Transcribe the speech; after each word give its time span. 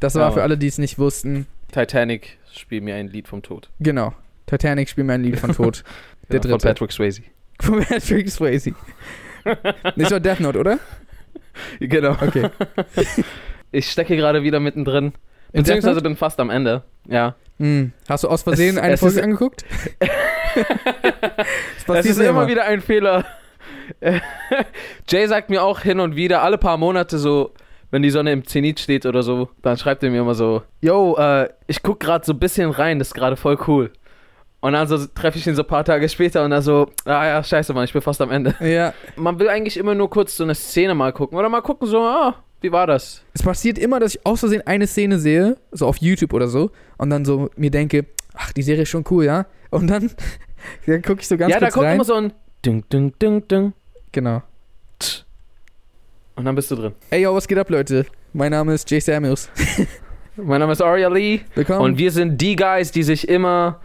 Das 0.00 0.14
war 0.14 0.32
für 0.32 0.42
alle, 0.42 0.56
die 0.56 0.66
es 0.66 0.78
nicht 0.78 0.98
wussten. 0.98 1.46
Titanic, 1.72 2.38
spiel 2.52 2.80
mir 2.80 2.94
ein 2.94 3.08
Lied 3.08 3.28
vom 3.28 3.42
Tod. 3.42 3.68
Genau. 3.80 4.14
Titanic 4.46 4.88
spielt 4.88 5.06
mir 5.06 5.12
ein 5.12 5.22
Lied 5.22 5.38
von 5.38 5.52
Tod. 5.52 5.84
Der 6.30 6.40
Genau, 6.40 6.52
Von 6.54 6.58
dritte. 6.58 6.68
Patrick 6.68 6.92
Swayze. 6.92 7.22
Von 7.60 7.84
Patrick 7.84 8.30
Swayze. 8.30 8.74
Nicht 9.96 10.10
war 10.10 10.20
Death 10.20 10.40
Note, 10.40 10.58
oder? 10.58 10.78
Genau. 11.80 12.12
Okay. 12.12 12.48
Ich 13.72 13.90
stecke 13.90 14.16
gerade 14.16 14.42
wieder 14.42 14.60
mittendrin. 14.60 15.12
Beziehungsweise 15.52 16.00
bin 16.00 16.16
fast 16.16 16.38
am 16.40 16.50
Ende. 16.50 16.82
Ja. 17.08 17.34
Hm. 17.58 17.92
Hast 18.08 18.24
du 18.24 18.28
aus 18.28 18.42
Versehen 18.42 18.76
Es- 18.76 18.82
eine 18.82 18.94
es 18.94 19.00
Folge 19.00 19.22
angeguckt? 19.22 19.64
das 21.86 22.06
ist 22.06 22.18
immer 22.20 22.46
wieder 22.48 22.64
ein 22.64 22.80
Fehler. 22.80 23.24
Jay 25.08 25.26
sagt 25.26 25.50
mir 25.50 25.62
auch 25.62 25.80
hin 25.80 26.00
und 26.00 26.16
wieder, 26.16 26.42
alle 26.42 26.58
paar 26.58 26.76
Monate 26.76 27.18
so, 27.18 27.52
wenn 27.90 28.02
die 28.02 28.10
Sonne 28.10 28.32
im 28.32 28.46
Zenit 28.46 28.78
steht 28.80 29.04
oder 29.04 29.22
so, 29.22 29.48
dann 29.62 29.76
schreibt 29.76 30.02
er 30.02 30.10
mir 30.10 30.20
immer 30.20 30.34
so, 30.34 30.62
yo, 30.80 31.16
äh, 31.18 31.48
ich 31.66 31.82
guck 31.82 31.98
gerade 32.00 32.24
so 32.24 32.32
ein 32.32 32.38
bisschen 32.38 32.70
rein, 32.70 32.98
das 32.98 33.08
ist 33.08 33.14
gerade 33.14 33.36
voll 33.36 33.58
cool. 33.66 33.90
Und 34.60 34.74
dann 34.74 34.86
so 34.86 34.98
treffe 35.06 35.38
ich 35.38 35.46
ihn 35.46 35.54
so 35.54 35.62
ein 35.62 35.66
paar 35.68 35.84
Tage 35.84 36.08
später 36.08 36.44
und 36.44 36.50
dann 36.50 36.62
so, 36.62 36.88
ah 37.06 37.26
ja, 37.26 37.42
scheiße, 37.42 37.72
Mann, 37.72 37.84
ich 37.84 37.92
bin 37.94 38.02
fast 38.02 38.20
am 38.20 38.30
Ende. 38.30 38.54
Ja, 38.60 38.92
Man 39.16 39.38
will 39.38 39.48
eigentlich 39.48 39.76
immer 39.78 39.94
nur 39.94 40.10
kurz 40.10 40.36
so 40.36 40.44
eine 40.44 40.54
Szene 40.54 40.94
mal 40.94 41.12
gucken 41.12 41.36
oder 41.38 41.48
mal 41.48 41.62
gucken, 41.62 41.88
so, 41.88 42.00
ah, 42.02 42.34
wie 42.60 42.72
war 42.72 42.86
das? 42.86 43.22
es 43.32 43.42
passiert 43.42 43.78
immer, 43.78 44.00
dass 44.00 44.14
ich 44.14 44.26
aus 44.26 44.40
Versehen 44.40 44.62
eine 44.66 44.86
Szene 44.86 45.18
sehe, 45.18 45.56
so 45.72 45.86
auf 45.86 45.96
YouTube 45.98 46.32
oder 46.32 46.48
so, 46.48 46.70
und 46.98 47.10
dann 47.10 47.24
so 47.24 47.50
mir 47.56 47.70
denke, 47.70 48.06
ach, 48.34 48.52
die 48.52 48.62
Serie 48.62 48.82
ist 48.82 48.88
schon 48.88 49.04
cool, 49.10 49.24
ja? 49.24 49.46
Und 49.70 49.86
dann, 49.88 50.10
dann 50.86 51.02
gucke 51.02 51.20
ich 51.20 51.28
so 51.28 51.36
ganz 51.36 51.52
ja, 51.52 51.60
da 51.60 51.66
kurz 51.66 51.74
kommt 51.74 51.86
rein. 51.86 51.94
immer 51.94 52.04
so 52.04 52.14
ein 52.14 52.32
Ding, 52.64 52.84
Ding, 52.92 53.12
Ding, 53.18 53.48
Ding. 53.48 53.72
genau. 54.12 54.42
Tsch. 54.98 55.24
Und 56.36 56.44
dann 56.44 56.54
bist 56.54 56.70
du 56.70 56.76
drin. 56.76 56.94
Ey, 57.10 57.22
yo, 57.22 57.34
was 57.34 57.46
geht 57.46 57.58
ab, 57.58 57.70
Leute? 57.70 58.06
Mein 58.32 58.50
Name 58.52 58.74
ist 58.74 58.90
Jay 58.90 59.00
Samuels. 59.00 59.50
Mein 60.36 60.60
Name 60.60 60.72
ist 60.72 60.80
Aria 60.80 61.08
Lee. 61.08 61.40
Willkommen. 61.54 61.80
Und 61.80 61.98
wir 61.98 62.10
sind 62.12 62.40
die 62.40 62.56
Guys, 62.56 62.92
die 62.92 63.02
sich 63.02 63.28
immer 63.28 63.80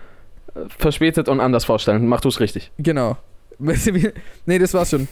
äh, 0.53 0.59
verspätet 0.77 1.27
und 1.27 1.39
anders 1.39 1.65
vorstellen. 1.65 2.07
Mach 2.07 2.21
du 2.21 2.29
es 2.29 2.39
richtig. 2.39 2.71
genau. 2.77 3.17
nee, 4.45 4.59
das 4.59 4.73
war's 4.73 4.89
schon. 4.89 5.07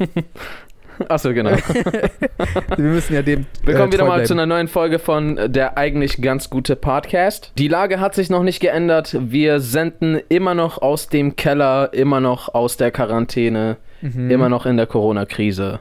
Achso, 1.10 1.34
genau. 1.34 1.52
Wir 2.78 2.86
müssen 2.86 3.14
ja 3.14 3.22
dem. 3.22 3.46
Willkommen 3.64 3.90
äh, 3.90 3.94
wieder 3.94 4.06
mal 4.06 4.26
zu 4.26 4.34
bleiben. 4.34 4.40
einer 4.52 4.56
neuen 4.56 4.68
Folge 4.68 5.00
von 5.00 5.38
äh, 5.38 5.50
der 5.50 5.78
eigentlich 5.78 6.22
ganz 6.22 6.50
gute 6.50 6.76
Podcast. 6.76 7.52
Die 7.58 7.68
Lage 7.68 8.00
hat 8.00 8.16
sich 8.16 8.30
noch 8.30 8.44
nicht 8.44 8.60
geändert. 8.60 9.16
Wir 9.20 9.60
senden 9.60 10.20
immer 10.30 10.54
noch 10.54 10.82
aus 10.82 11.10
dem 11.10 11.36
Keller, 11.36 11.90
immer 11.94 12.20
noch 12.20 12.54
aus 12.54 12.78
der 12.78 12.92
Quarantäne, 12.92 13.78
Mhm. 14.02 14.30
immer 14.32 14.50
noch 14.50 14.66
in 14.66 14.76
der 14.76 14.86
Corona-Krise. 14.86 15.80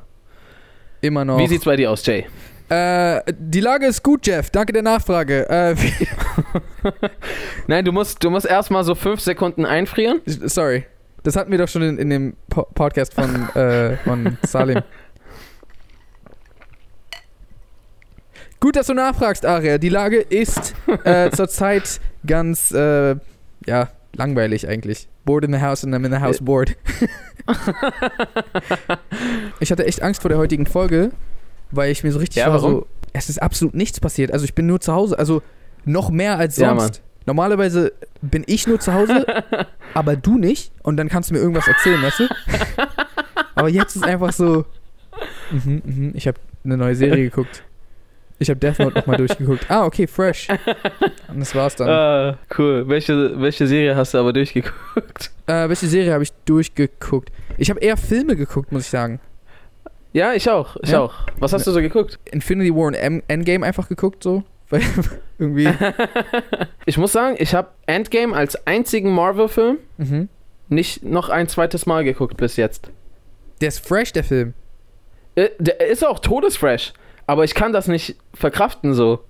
Immer 1.00 1.24
noch. 1.24 1.38
Wie 1.40 1.48
sieht's 1.48 1.64
bei 1.64 1.74
dir 1.74 1.90
aus, 1.90 2.06
Jay? 2.06 2.24
Äh, 2.68 3.20
die 3.36 3.60
Lage 3.60 3.86
ist 3.86 4.02
gut, 4.04 4.24
Jeff. 4.26 4.50
Danke 4.50 4.72
der 4.72 4.82
Nachfrage. 4.82 5.48
Äh, 5.50 5.74
Nein, 7.66 7.84
du 7.84 7.90
musst, 7.92 8.22
du 8.22 8.30
musst 8.30 8.46
erstmal 8.46 8.84
so 8.84 8.94
fünf 8.94 9.20
Sekunden 9.20 9.66
einfrieren. 9.66 10.20
sorry. 10.26 10.84
Das 11.24 11.36
hatten 11.36 11.52
wir 11.52 11.58
doch 11.58 11.68
schon 11.68 11.82
in, 11.82 11.98
in 11.98 12.10
dem 12.10 12.36
po 12.48 12.62
Podcast 12.74 13.14
von, 13.14 13.48
äh, 13.54 13.96
von 13.98 14.38
Salim. 14.42 14.80
Gut, 18.62 18.76
dass 18.76 18.86
du 18.86 18.94
nachfragst, 18.94 19.44
Aria. 19.44 19.76
Die 19.76 19.88
Lage 19.88 20.18
ist 20.18 20.72
äh, 21.02 21.30
zurzeit 21.34 22.00
ganz, 22.24 22.70
äh, 22.70 23.16
ja, 23.66 23.88
langweilig 24.14 24.68
eigentlich. 24.68 25.08
Bored 25.24 25.44
in 25.44 25.52
the 25.52 25.60
house 25.60 25.82
and 25.82 25.92
I'm 25.92 26.06
in 26.06 26.12
the 26.12 26.20
house 26.20 26.40
bored. 26.40 26.76
ich 29.58 29.72
hatte 29.72 29.84
echt 29.84 30.00
Angst 30.00 30.22
vor 30.22 30.28
der 30.28 30.38
heutigen 30.38 30.66
Folge, 30.66 31.10
weil 31.72 31.90
ich 31.90 32.04
mir 32.04 32.12
so 32.12 32.20
richtig 32.20 32.36
Ja, 32.36 32.52
war, 32.52 32.62
warum? 32.62 32.72
so, 32.72 32.86
es 33.12 33.28
ist 33.28 33.42
absolut 33.42 33.74
nichts 33.74 33.98
passiert. 33.98 34.32
Also 34.32 34.44
ich 34.44 34.54
bin 34.54 34.68
nur 34.68 34.80
zu 34.80 34.92
Hause, 34.92 35.18
also 35.18 35.42
noch 35.84 36.10
mehr 36.10 36.38
als 36.38 36.56
Ja, 36.56 36.68
sonst. 36.78 37.02
Normalerweise 37.26 37.92
bin 38.20 38.44
ich 38.46 38.68
nur 38.68 38.78
zu 38.78 38.94
Hause, 38.94 39.26
aber 39.94 40.14
du 40.14 40.38
nicht. 40.38 40.70
Und 40.84 40.98
dann 40.98 41.08
kannst 41.08 41.30
du 41.30 41.34
mir 41.34 41.40
irgendwas 41.40 41.66
erzählen, 41.66 42.00
weißt 42.00 42.20
du? 42.20 42.28
Aber 43.56 43.68
jetzt 43.68 43.96
ist 43.96 44.04
einfach 44.04 44.32
so. 44.32 44.64
Mhm, 45.50 45.82
mhm, 45.84 46.12
ich 46.14 46.28
habe 46.28 46.38
eine 46.62 46.76
neue 46.76 46.94
Serie 46.94 47.24
geguckt. 47.24 47.64
Ich 48.42 48.50
habe 48.50 48.58
Death 48.60 48.78
Note 48.80 48.98
nochmal 48.98 49.16
durchgeguckt. 49.18 49.70
Ah, 49.70 49.84
okay, 49.84 50.06
fresh. 50.06 50.48
Und 51.28 51.40
das 51.40 51.54
war's 51.54 51.76
dann. 51.76 51.88
Ah, 51.88 52.38
cool. 52.58 52.88
Welche, 52.88 53.40
welche 53.40 53.66
Serie 53.66 53.94
hast 53.96 54.14
du 54.14 54.18
aber 54.18 54.32
durchgeguckt? 54.32 55.30
Äh, 55.46 55.68
welche 55.68 55.86
Serie 55.86 56.12
habe 56.12 56.22
ich 56.24 56.32
durchgeguckt? 56.44 57.30
Ich 57.58 57.70
habe 57.70 57.80
eher 57.80 57.96
Filme 57.96 58.34
geguckt, 58.36 58.72
muss 58.72 58.82
ich 58.82 58.90
sagen. 58.90 59.20
Ja, 60.12 60.32
ich 60.34 60.50
auch. 60.50 60.76
Ich 60.82 60.90
Ja? 60.90 61.00
auch. 61.00 61.14
Was 61.38 61.52
hast 61.52 61.66
du 61.66 61.70
so 61.70 61.80
geguckt? 61.80 62.18
Infinity 62.30 62.74
War 62.74 62.86
und 62.88 62.94
M 62.94 63.22
Endgame 63.28 63.64
einfach 63.64 63.88
geguckt, 63.88 64.22
so. 64.22 64.42
Weil 64.70 64.82
irgendwie. 65.38 65.68
Ich 66.84 66.98
muss 66.98 67.12
sagen, 67.12 67.36
ich 67.38 67.54
habe 67.54 67.68
Endgame 67.86 68.34
als 68.34 68.66
einzigen 68.66 69.14
Marvel-Film 69.14 69.78
Mhm. 69.98 70.28
nicht 70.68 71.04
noch 71.04 71.28
ein 71.28 71.46
zweites 71.48 71.86
Mal 71.86 72.02
geguckt 72.04 72.36
bis 72.36 72.56
jetzt. 72.56 72.90
Der 73.60 73.68
ist 73.68 73.86
fresh, 73.86 74.12
der 74.12 74.24
Film. 74.24 74.54
Äh, 75.36 75.50
Der 75.58 75.80
ist 75.88 76.04
auch 76.04 76.18
todesfresh, 76.18 76.92
aber 77.26 77.44
ich 77.44 77.54
kann 77.54 77.72
das 77.72 77.88
nicht 77.88 78.16
verkraften 78.34 78.94
so. 78.94 79.20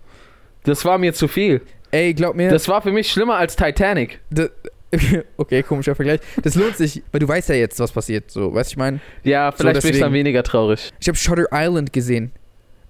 Das 0.65 0.85
war 0.85 0.99
mir 0.99 1.13
zu 1.15 1.29
viel. 1.29 1.61
Ey, 1.91 2.15
glaub 2.15 2.37
mir. 2.37 2.49
Das 2.51 2.69
war 2.69 2.81
für 2.83 2.93
mich 2.93 3.11
schlimmer 3.11 3.37
als 3.37 3.57
Titanic. 3.57 4.21
das, 4.31 4.51
okay, 5.39 5.63
komischer 5.63 5.95
Vergleich. 5.95 6.21
Das 6.43 6.55
lohnt 6.55 6.77
sich, 6.77 7.03
weil 7.13 7.19
du 7.21 7.29
weißt 7.29 7.49
ja 7.49 7.55
jetzt, 7.55 7.81
was 7.81 7.93
passiert. 7.93 8.31
So, 8.31 8.53
weißt 8.55 8.71
du, 8.71 8.75
ich 8.75 8.77
meine? 8.77 9.01
Ja, 9.25 9.51
vielleicht 9.53 9.83
bin 9.83 9.95
ich 9.95 10.01
dann 10.01 10.13
weniger 10.13 10.43
traurig. 10.43 10.93
Ich 11.01 11.09
habe 11.09 11.17
Shutter 11.19 11.47
Island 11.51 11.93
gesehen. 11.93 12.31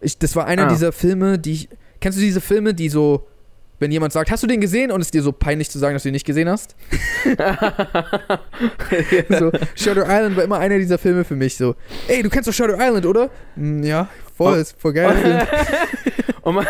Ich, 0.01 0.19
das 0.19 0.35
war 0.37 0.47
einer 0.47 0.67
Ah. 0.67 0.69
dieser 0.69 0.93
Filme, 0.93 1.39
die 1.39 1.53
ich. 1.53 1.69
Kennst 2.01 2.19
du 2.19 2.23
diese 2.23 2.41
Filme, 2.41 2.75
die 2.75 2.89
so, 2.89 3.29
wenn 3.79 3.93
jemand 3.93 4.13
sagt, 4.13 4.31
hast 4.33 4.43
du 4.43 4.49
den 4.49 4.61
gesehen 4.61 4.91
und 4.91 5.01
es 5.01 5.07
ist 5.09 5.15
dir 5.15 5.23
so 5.23 5.31
peinlich 5.31 5.71
zu 5.71 5.79
sagen, 5.79 5.95
dass 5.95 6.03
du 6.03 6.09
ihn 6.09 6.13
nicht 6.13 6.27
gesehen 6.27 6.49
hast? 6.49 6.75
so, 9.29 9.51
Shutter 9.77 10.03
Island 10.09 10.37
war 10.37 10.45
immer 10.45 10.59
einer 10.59 10.79
dieser 10.79 10.99
Filme 10.99 11.25
für 11.25 11.37
mich. 11.37 11.57
So, 11.57 11.75
ey, 12.09 12.23
du 12.23 12.29
kennst 12.31 12.49
doch 12.49 12.53
Shutter 12.53 12.77
Island, 12.79 13.07
oder? 13.07 13.31
"Mm, 13.57 13.83
ja, 13.85 14.09
voll, 14.37 14.59
ist 14.59 14.81
voll 14.81 14.93
geil. 14.93 15.47
Und, 16.43 16.57
man 16.57 16.67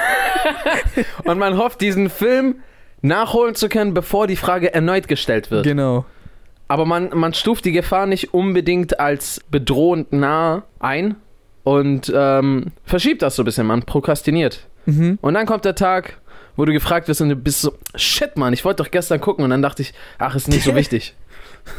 und 1.25 1.39
man 1.39 1.57
hofft, 1.57 1.81
diesen 1.81 2.11
Film 2.11 2.57
nachholen 3.01 3.55
zu 3.55 3.69
können, 3.71 3.95
bevor 3.95 4.27
die 4.27 4.37
Frage 4.37 4.73
erneut 4.75 5.09
gestellt 5.09 5.51
wird. 5.51 5.65
genau. 5.65 6.05
Aber 6.69 6.87
man, 6.87 7.11
man 7.15 7.35
stuft 7.35 7.65
die 7.67 7.73
Gefahr 7.73 8.07
nicht 8.07 8.33
unbedingt 8.33 8.99
als 9.01 9.41
bedrohend 9.51 10.13
nah 10.13 10.63
ein 10.79 11.17
und 11.65 12.11
ähm, 12.15 12.67
verschiebt 12.85 13.21
das 13.23 13.37
so 13.37 13.43
ein 13.43 13.45
bisschen. 13.45 13.67
Man 13.67 13.83
prokrastiniert. 13.83 14.67
Mhm. 14.87 15.19
Und 15.21 15.35
dann 15.35 15.45
kommt 15.47 15.65
der 15.67 15.75
Tag, 15.75 16.19
wo 16.57 16.65
du 16.65 16.73
gefragt 16.73 17.09
wirst 17.09 17.21
und 17.21 17.29
du 17.29 17.37
bist 17.37 17.61
so, 17.61 17.75
shit, 17.95 18.37
Mann, 18.37 18.53
ich 18.55 18.65
wollte 18.65 18.83
doch 18.83 18.91
gestern 18.91 19.21
gucken. 19.21 19.45
Und 19.45 19.51
dann 19.51 19.61
dachte 19.63 19.83
ich, 19.83 19.93
ach, 20.19 20.35
ist 20.35 20.49
nicht 20.49 20.65
so 20.65 20.75
wichtig. 20.75 21.15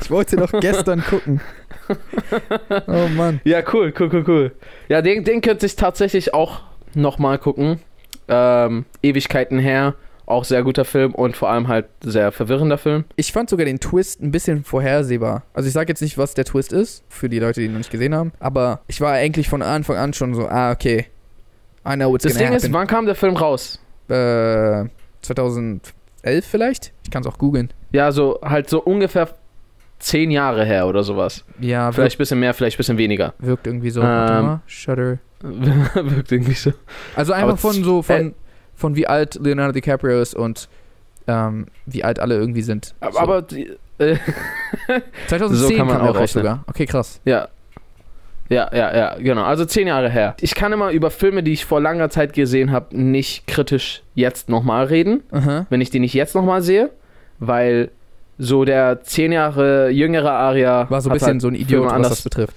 Ich 0.01 0.11
wollte 0.11 0.35
noch 0.35 0.51
gestern 0.59 1.03
gucken. 1.03 1.41
Oh 2.87 3.07
Mann. 3.15 3.41
ja, 3.43 3.61
cool, 3.73 3.93
cool, 3.99 4.09
cool, 4.11 4.23
cool. 4.27 4.51
Ja, 4.89 5.01
den, 5.01 5.23
den 5.23 5.41
könnte 5.41 5.65
ich 5.65 5.75
tatsächlich 5.75 6.33
auch 6.33 6.61
nochmal 6.93 7.37
gucken. 7.37 7.79
Ähm, 8.27 8.85
Ewigkeiten 9.01 9.59
her. 9.59 9.95
Auch 10.25 10.45
sehr 10.45 10.63
guter 10.63 10.85
Film 10.85 11.13
und 11.13 11.35
vor 11.35 11.49
allem 11.49 11.67
halt 11.67 11.87
sehr 12.01 12.31
verwirrender 12.31 12.77
Film. 12.77 13.03
Ich 13.17 13.33
fand 13.33 13.49
sogar 13.49 13.65
den 13.65 13.81
Twist 13.81 14.21
ein 14.21 14.31
bisschen 14.31 14.63
vorhersehbar. 14.63 15.43
Also 15.53 15.67
ich 15.67 15.73
sag 15.73 15.89
jetzt 15.89 16.01
nicht, 16.01 16.17
was 16.17 16.33
der 16.33 16.45
Twist 16.45 16.71
ist, 16.71 17.03
für 17.09 17.27
die 17.27 17.39
Leute, 17.39 17.59
die 17.59 17.65
ihn 17.65 17.73
noch 17.73 17.79
nicht 17.79 17.91
gesehen 17.91 18.15
haben. 18.15 18.31
Aber 18.39 18.79
ich 18.87 19.01
war 19.01 19.11
eigentlich 19.11 19.49
von 19.49 19.61
Anfang 19.61 19.97
an 19.97 20.13
schon 20.13 20.33
so, 20.33 20.47
ah, 20.47 20.71
okay. 20.71 21.07
I 21.85 21.95
know 21.95 22.09
what's 22.09 22.23
Das 22.23 22.35
Ding 22.35 22.53
ist, 22.53 22.63
happen. 22.63 22.73
wann 22.73 22.87
kam 22.87 23.05
der 23.05 23.15
Film 23.15 23.35
raus? 23.35 23.81
äh, 24.07 24.85
2011 25.23 26.45
vielleicht? 26.49 26.93
Ich 27.03 27.11
kann 27.11 27.21
es 27.23 27.27
auch 27.27 27.37
googeln. 27.37 27.69
Ja, 27.91 28.11
so 28.13 28.39
halt 28.41 28.69
so 28.69 28.81
ungefähr 28.81 29.27
zehn 30.03 30.31
Jahre 30.31 30.65
her 30.65 30.87
oder 30.87 31.03
sowas. 31.03 31.43
Ja, 31.59 31.91
Vielleicht 31.91 32.17
ein 32.17 32.19
bisschen 32.19 32.39
mehr, 32.39 32.53
vielleicht 32.53 32.75
ein 32.75 32.79
bisschen 32.79 32.97
weniger. 32.97 33.33
wirkt, 33.39 33.65
irgendwie 33.67 33.89
so. 33.89 34.01
Ähm. 34.01 34.59
Shutter. 34.67 35.19
Wirkt 35.41 36.31
irgendwie 36.31 36.53
so. 36.53 36.71
Also 37.15 37.33
einfach 37.33 37.49
aber 37.49 37.57
von 37.57 37.83
so, 37.83 38.01
von, 38.01 38.15
äh, 38.29 38.33
von 38.75 38.95
wie 38.95 39.07
alt 39.07 39.35
Leonardo 39.35 39.73
DiCaprio 39.73 40.21
ist 40.21 40.35
und 40.35 40.69
ähm, 41.27 41.67
wie 41.85 42.03
alt 42.03 42.19
alle 42.19 42.35
irgendwie 42.35 42.61
sind. 42.61 42.95
Aber, 43.01 43.13
so. 43.13 43.19
aber 43.19 43.41
die, 43.41 43.69
äh, 43.97 44.15
2010 45.27 45.69
so 45.69 45.77
kann 45.77 45.87
man 45.87 45.97
kam 45.97 46.07
auch 46.07 46.15
rechnen. 46.15 46.43
sogar. 46.43 46.63
Okay, 46.67 46.85
krass. 46.85 47.19
ja. 47.25 47.47
Ja, 48.49 48.69
ja, 48.73 48.95
ja, 48.95 49.15
genau. 49.19 49.43
Also 49.43 49.63
zehn 49.65 49.87
Jahre 49.87 50.09
her. 50.09 50.35
Ich 50.41 50.53
kann 50.53 50.73
immer 50.73 50.91
über 50.91 51.09
Filme, 51.11 51.43
die 51.43 51.53
ich 51.53 51.65
vor 51.65 51.79
langer 51.79 52.09
Zeit 52.09 52.33
gesehen 52.33 52.71
habe, 52.71 52.95
nicht 52.95 53.47
kritisch 53.47 54.03
jetzt 54.15 54.49
nochmal 54.49 54.85
reden, 54.85 55.23
Aha. 55.31 55.65
wenn 55.69 55.79
ich 55.81 55.89
die 55.89 55.99
nicht 55.99 56.13
jetzt 56.13 56.35
nochmal 56.35 56.61
sehe, 56.61 56.91
weil 57.39 57.89
so 58.37 58.65
der 58.65 59.01
zehn 59.03 59.31
Jahre 59.31 59.89
jüngere 59.89 60.31
Aria 60.31 60.89
War 60.89 61.01
so 61.01 61.09
ein 61.09 61.13
bisschen 61.13 61.27
halt 61.27 61.41
so 61.41 61.47
ein 61.49 61.55
Idiot, 61.55 61.85
was 61.85 61.93
anders 61.93 62.09
das 62.11 62.21
betrifft. 62.23 62.55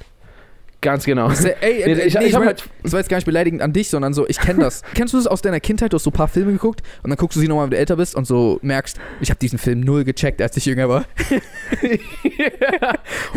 Ganz 0.83 1.05
genau. 1.05 1.31
Ja- 1.31 1.49
Ey, 1.61 1.83
Nee, 1.87 1.93
ich- 2.05 2.15
nee, 2.15 2.21
ich 2.21 2.27
ich 2.29 2.33
mein, 2.35 2.47
halt- 2.49 2.65
das 2.83 2.93
war 2.93 3.01
jetzt 3.01 3.09
gar 3.09 3.17
nicht 3.17 3.25
beleidigend 3.25 3.63
an 3.63 3.73
dich, 3.73 3.89
sondern 3.91 4.13
so, 4.15 4.27
ich 4.29 4.39
kenne 4.39 4.61
das. 4.61 4.83
Kennst 4.95 5.15
du 5.15 5.19
das 5.19 5.27
aus 5.27 5.43
deiner 5.43 5.59
Kindheit? 5.61 5.93
Du 5.93 5.97
hast 5.97 6.05
so 6.05 6.11
ein 6.11 6.13
paar 6.13 6.29
Filme 6.29 6.53
geguckt 6.53 6.83
und 7.03 7.11
dann 7.11 7.17
guckst 7.17 7.37
du 7.37 7.41
sie 7.41 7.49
nochmal, 7.49 7.65
wenn 7.67 7.71
du 7.73 7.79
älter 7.79 7.97
bist 7.97 8.15
und 8.15 8.27
so 8.27 8.59
merkst, 8.63 8.99
ich 9.21 9.31
habe 9.31 9.39
diesen 9.41 9.59
Film 9.59 9.81
null 9.81 10.05
gecheckt, 10.05 10.41
als 10.43 10.57
ich 10.57 10.67
jünger 10.67 10.89
war. 10.89 11.05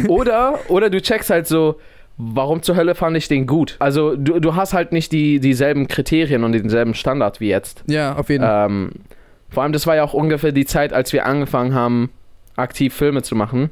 oder, 0.07 0.59
oder 0.67 0.89
du 0.89 1.01
checkst 1.01 1.29
halt 1.29 1.47
so, 1.47 1.79
warum 2.17 2.61
zur 2.61 2.75
Hölle 2.75 2.95
fand 2.95 3.15
ich 3.17 3.27
den 3.27 3.47
gut? 3.47 3.75
Also 3.79 4.15
du, 4.15 4.39
du 4.39 4.55
hast 4.55 4.73
halt 4.73 4.91
nicht 4.91 5.11
die, 5.11 5.39
dieselben 5.39 5.87
Kriterien 5.87 6.43
und 6.43 6.51
denselben 6.51 6.93
Standard 6.93 7.39
wie 7.39 7.49
jetzt. 7.49 7.83
Ja, 7.87 8.15
auf 8.15 8.29
jeden 8.29 8.43
Fall. 8.43 8.67
Ähm, 8.67 8.91
vor 9.49 9.63
allem, 9.63 9.73
das 9.73 9.87
war 9.87 9.95
ja 9.95 10.03
auch 10.03 10.13
ungefähr 10.13 10.51
die 10.51 10.65
Zeit, 10.65 10.93
als 10.93 11.11
wir 11.13 11.25
angefangen 11.25 11.73
haben, 11.73 12.11
aktiv 12.59 12.93
Filme 12.93 13.21
zu 13.23 13.35
machen 13.35 13.69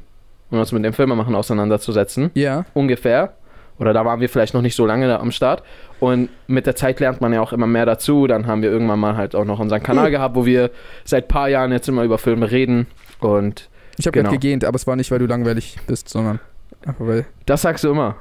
und 0.50 0.58
uns 0.58 0.72
mit 0.72 0.84
dem 0.84 0.92
Filmemachen 0.92 1.34
auseinanderzusetzen. 1.34 2.30
Ja. 2.34 2.64
Ungefähr. 2.74 3.34
Oder 3.78 3.92
da 3.92 4.04
waren 4.04 4.20
wir 4.20 4.28
vielleicht 4.28 4.54
noch 4.54 4.62
nicht 4.62 4.74
so 4.74 4.86
lange 4.86 5.20
am 5.20 5.30
Start. 5.30 5.62
Und 6.00 6.30
mit 6.48 6.66
der 6.66 6.74
Zeit 6.74 6.98
lernt 6.98 7.20
man 7.20 7.32
ja 7.32 7.40
auch 7.40 7.52
immer 7.52 7.68
mehr 7.68 7.86
dazu. 7.86 8.26
Dann 8.26 8.46
haben 8.48 8.60
wir 8.62 8.70
irgendwann 8.72 8.98
mal 8.98 9.16
halt 9.16 9.36
auch 9.36 9.44
noch 9.44 9.60
unseren 9.60 9.82
Kanal 9.82 10.10
gehabt, 10.10 10.34
wo 10.34 10.44
wir 10.46 10.70
seit 11.04 11.28
paar 11.28 11.48
Jahren 11.48 11.70
jetzt 11.70 11.88
immer 11.88 12.02
über 12.02 12.18
Filme 12.18 12.50
reden. 12.50 12.86
Und 13.20 13.68
Ich 13.96 14.06
habe 14.06 14.14
Genau. 14.14 14.30
gerade 14.30 14.38
gegähnt, 14.40 14.64
aber 14.64 14.76
es 14.76 14.86
war 14.86 14.96
nicht, 14.96 15.10
weil 15.12 15.18
du 15.20 15.26
langweilig 15.26 15.76
bist, 15.86 16.08
sondern 16.08 16.40
einfach 16.84 17.06
weil. 17.06 17.26
das 17.46 17.62
sagst 17.62 17.84
du 17.84 17.90
immer. 17.90 18.16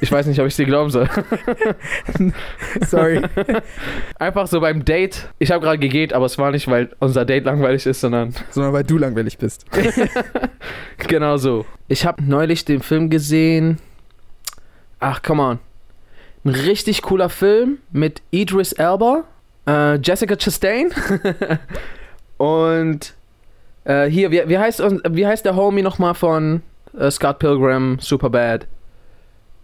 Ich 0.00 0.10
weiß 0.10 0.26
nicht, 0.26 0.40
ob 0.40 0.46
ich 0.46 0.56
dir 0.56 0.66
glauben 0.66 0.90
soll. 0.90 1.08
Sorry. 2.86 3.22
Einfach 4.18 4.46
so 4.46 4.60
beim 4.60 4.84
Date. 4.84 5.28
Ich 5.38 5.50
habe 5.50 5.64
gerade 5.64 5.78
gegelt, 5.78 6.12
aber 6.12 6.26
es 6.26 6.38
war 6.38 6.50
nicht, 6.50 6.68
weil 6.68 6.90
unser 6.98 7.24
Date 7.24 7.44
langweilig 7.44 7.86
ist, 7.86 8.00
sondern 8.00 8.34
sondern 8.50 8.72
weil 8.72 8.84
du 8.84 8.98
langweilig 8.98 9.38
bist. 9.38 9.66
genau 10.98 11.36
so. 11.36 11.66
Ich 11.88 12.04
habe 12.06 12.22
neulich 12.22 12.64
den 12.64 12.80
Film 12.80 13.10
gesehen. 13.10 13.78
Ach, 15.00 15.22
come 15.22 15.42
on. 15.42 15.58
Ein 16.44 16.50
richtig 16.50 17.02
cooler 17.02 17.28
Film 17.28 17.78
mit 17.92 18.22
Idris 18.30 18.72
Elba, 18.72 19.24
äh, 19.66 19.96
Jessica 19.96 20.36
Chastain 20.36 20.90
und 22.36 23.14
äh, 23.84 24.06
hier, 24.06 24.30
wie, 24.30 24.48
wie, 24.48 24.58
heißt, 24.58 24.80
wie 25.10 25.26
heißt 25.26 25.44
der 25.44 25.56
Homie 25.56 25.82
nochmal 25.82 26.14
von 26.14 26.62
äh, 26.98 27.10
Scott 27.10 27.38
Pilgrim, 27.38 27.98
Superbad? 28.00 28.66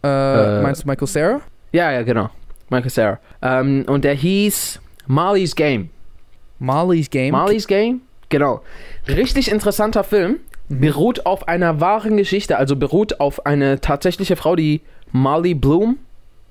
Äh, 0.03 0.09
Äh, 0.09 0.62
meinst 0.62 0.85
du 0.85 0.88
Michael 0.88 1.06
Sarah? 1.09 1.41
Ja, 1.73 1.91
ja, 1.93 2.03
genau. 2.03 2.31
Michael 2.71 2.91
Sarah. 2.91 3.19
Ähm, 3.43 3.85
und 3.87 4.05
der 4.05 4.15
hieß 4.15 4.81
Marley's 5.06 5.55
Game. 5.55 5.91
Marley's 6.59 7.11
Game. 7.11 7.32
Marley's 7.32 7.67
Game? 7.67 8.03
Genau. 8.29 8.62
Richtig 9.09 9.50
interessanter 9.50 10.05
Film. 10.05 10.38
Mhm. 10.69 10.81
Beruht 10.81 11.26
auf 11.26 11.47
einer 11.49 11.81
wahren 11.81 12.17
Geschichte, 12.17 12.56
also 12.56 12.76
beruht 12.76 13.21
auf 13.21 13.44
eine 13.44 13.81
tatsächliche 13.81 14.37
Frau, 14.37 14.56
die 14.56 14.81
Marley 15.12 15.55
Bloom 15.55 15.99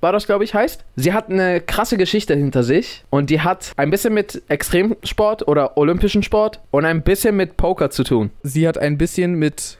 war 0.01 0.11
das, 0.11 0.25
glaube 0.25 0.43
ich, 0.43 0.53
heißt. 0.53 0.83
Sie 0.97 1.13
hat 1.13 1.29
eine 1.29 1.61
krasse 1.61 1.95
Geschichte 1.97 2.35
hinter 2.35 2.63
sich 2.63 3.05
und 3.09 3.29
die 3.29 3.39
hat 3.41 3.71
ein 3.77 3.89
bisschen 3.89 4.13
mit 4.13 4.43
Extremsport 4.49 5.47
oder 5.47 5.77
olympischen 5.77 6.23
Sport 6.23 6.59
und 6.71 6.83
ein 6.85 7.01
bisschen 7.03 7.37
mit 7.37 7.55
Poker 7.55 7.89
zu 7.89 8.03
tun. 8.03 8.29
Sie 8.43 8.67
hat 8.67 8.77
ein 8.77 8.97
bisschen 8.97 9.35
mit 9.35 9.77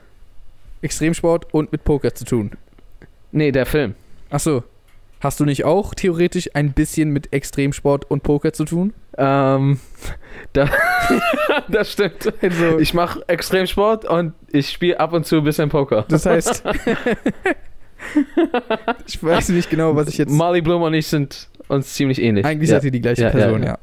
Extremsport 0.84 1.52
und 1.52 1.72
mit 1.72 1.84
Poker 1.84 2.14
zu 2.14 2.24
tun. 2.24 2.52
Nee, 3.32 3.50
der 3.52 3.66
Film. 3.66 3.94
Achso. 4.30 4.62
Hast 5.20 5.40
du 5.40 5.46
nicht 5.46 5.64
auch 5.64 5.94
theoretisch 5.94 6.50
ein 6.52 6.74
bisschen 6.74 7.08
mit 7.08 7.32
Extremsport 7.32 8.10
und 8.10 8.22
Poker 8.22 8.52
zu 8.52 8.66
tun? 8.66 8.92
Ähm, 9.16 9.80
da, 10.52 10.68
das 11.68 11.92
stimmt. 11.92 12.32
Also, 12.42 12.78
Ich 12.78 12.92
mache 12.92 13.26
Extremsport 13.26 14.04
und 14.04 14.34
ich 14.52 14.68
spiele 14.70 15.00
ab 15.00 15.14
und 15.14 15.24
zu 15.24 15.36
ein 15.36 15.44
bisschen 15.44 15.70
Poker. 15.70 16.04
das 16.08 16.26
heißt. 16.26 16.62
ich 19.06 19.22
weiß 19.24 19.48
nicht 19.48 19.70
genau, 19.70 19.96
was 19.96 20.08
ich 20.08 20.18
jetzt. 20.18 20.30
Marley 20.30 20.60
Bloom 20.60 20.82
und 20.82 20.92
ich 20.92 21.06
sind 21.06 21.48
uns 21.68 21.94
ziemlich 21.94 22.20
ähnlich. 22.20 22.44
Eigentlich 22.44 22.68
ja. 22.68 22.76
seid 22.76 22.84
ihr 22.84 22.90
die 22.90 23.00
gleiche 23.00 23.22
Ja, 23.22 23.30
Person, 23.30 23.62
ja. 23.62 23.68
ja. 23.70 23.78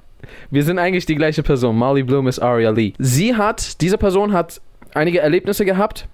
Wir 0.52 0.64
sind 0.64 0.78
eigentlich 0.78 1.08
die 1.08 1.16
gleiche 1.16 1.42
Person. 1.42 1.76
Marley 1.76 2.04
Bloom 2.04 2.28
ist 2.28 2.38
Aria 2.38 2.70
Lee. 2.70 2.94
Sie 3.00 3.36
hat, 3.36 3.82
diese 3.82 3.98
Person 3.98 4.34
hat 4.34 4.62
einige 4.94 5.20
Erlebnisse 5.22 5.66
gehabt 5.66 6.08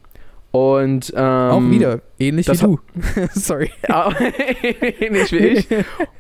und 0.58 1.14
ähm, 1.16 1.52
Auch 1.52 1.62
wieder. 1.62 2.00
Ähnlich 2.18 2.48
wie 2.48 2.58
du. 2.58 2.80
Sorry. 3.34 3.72
Ah, 3.90 4.10
Nicht 5.12 5.32
wie 5.32 5.38
ich. 5.38 5.68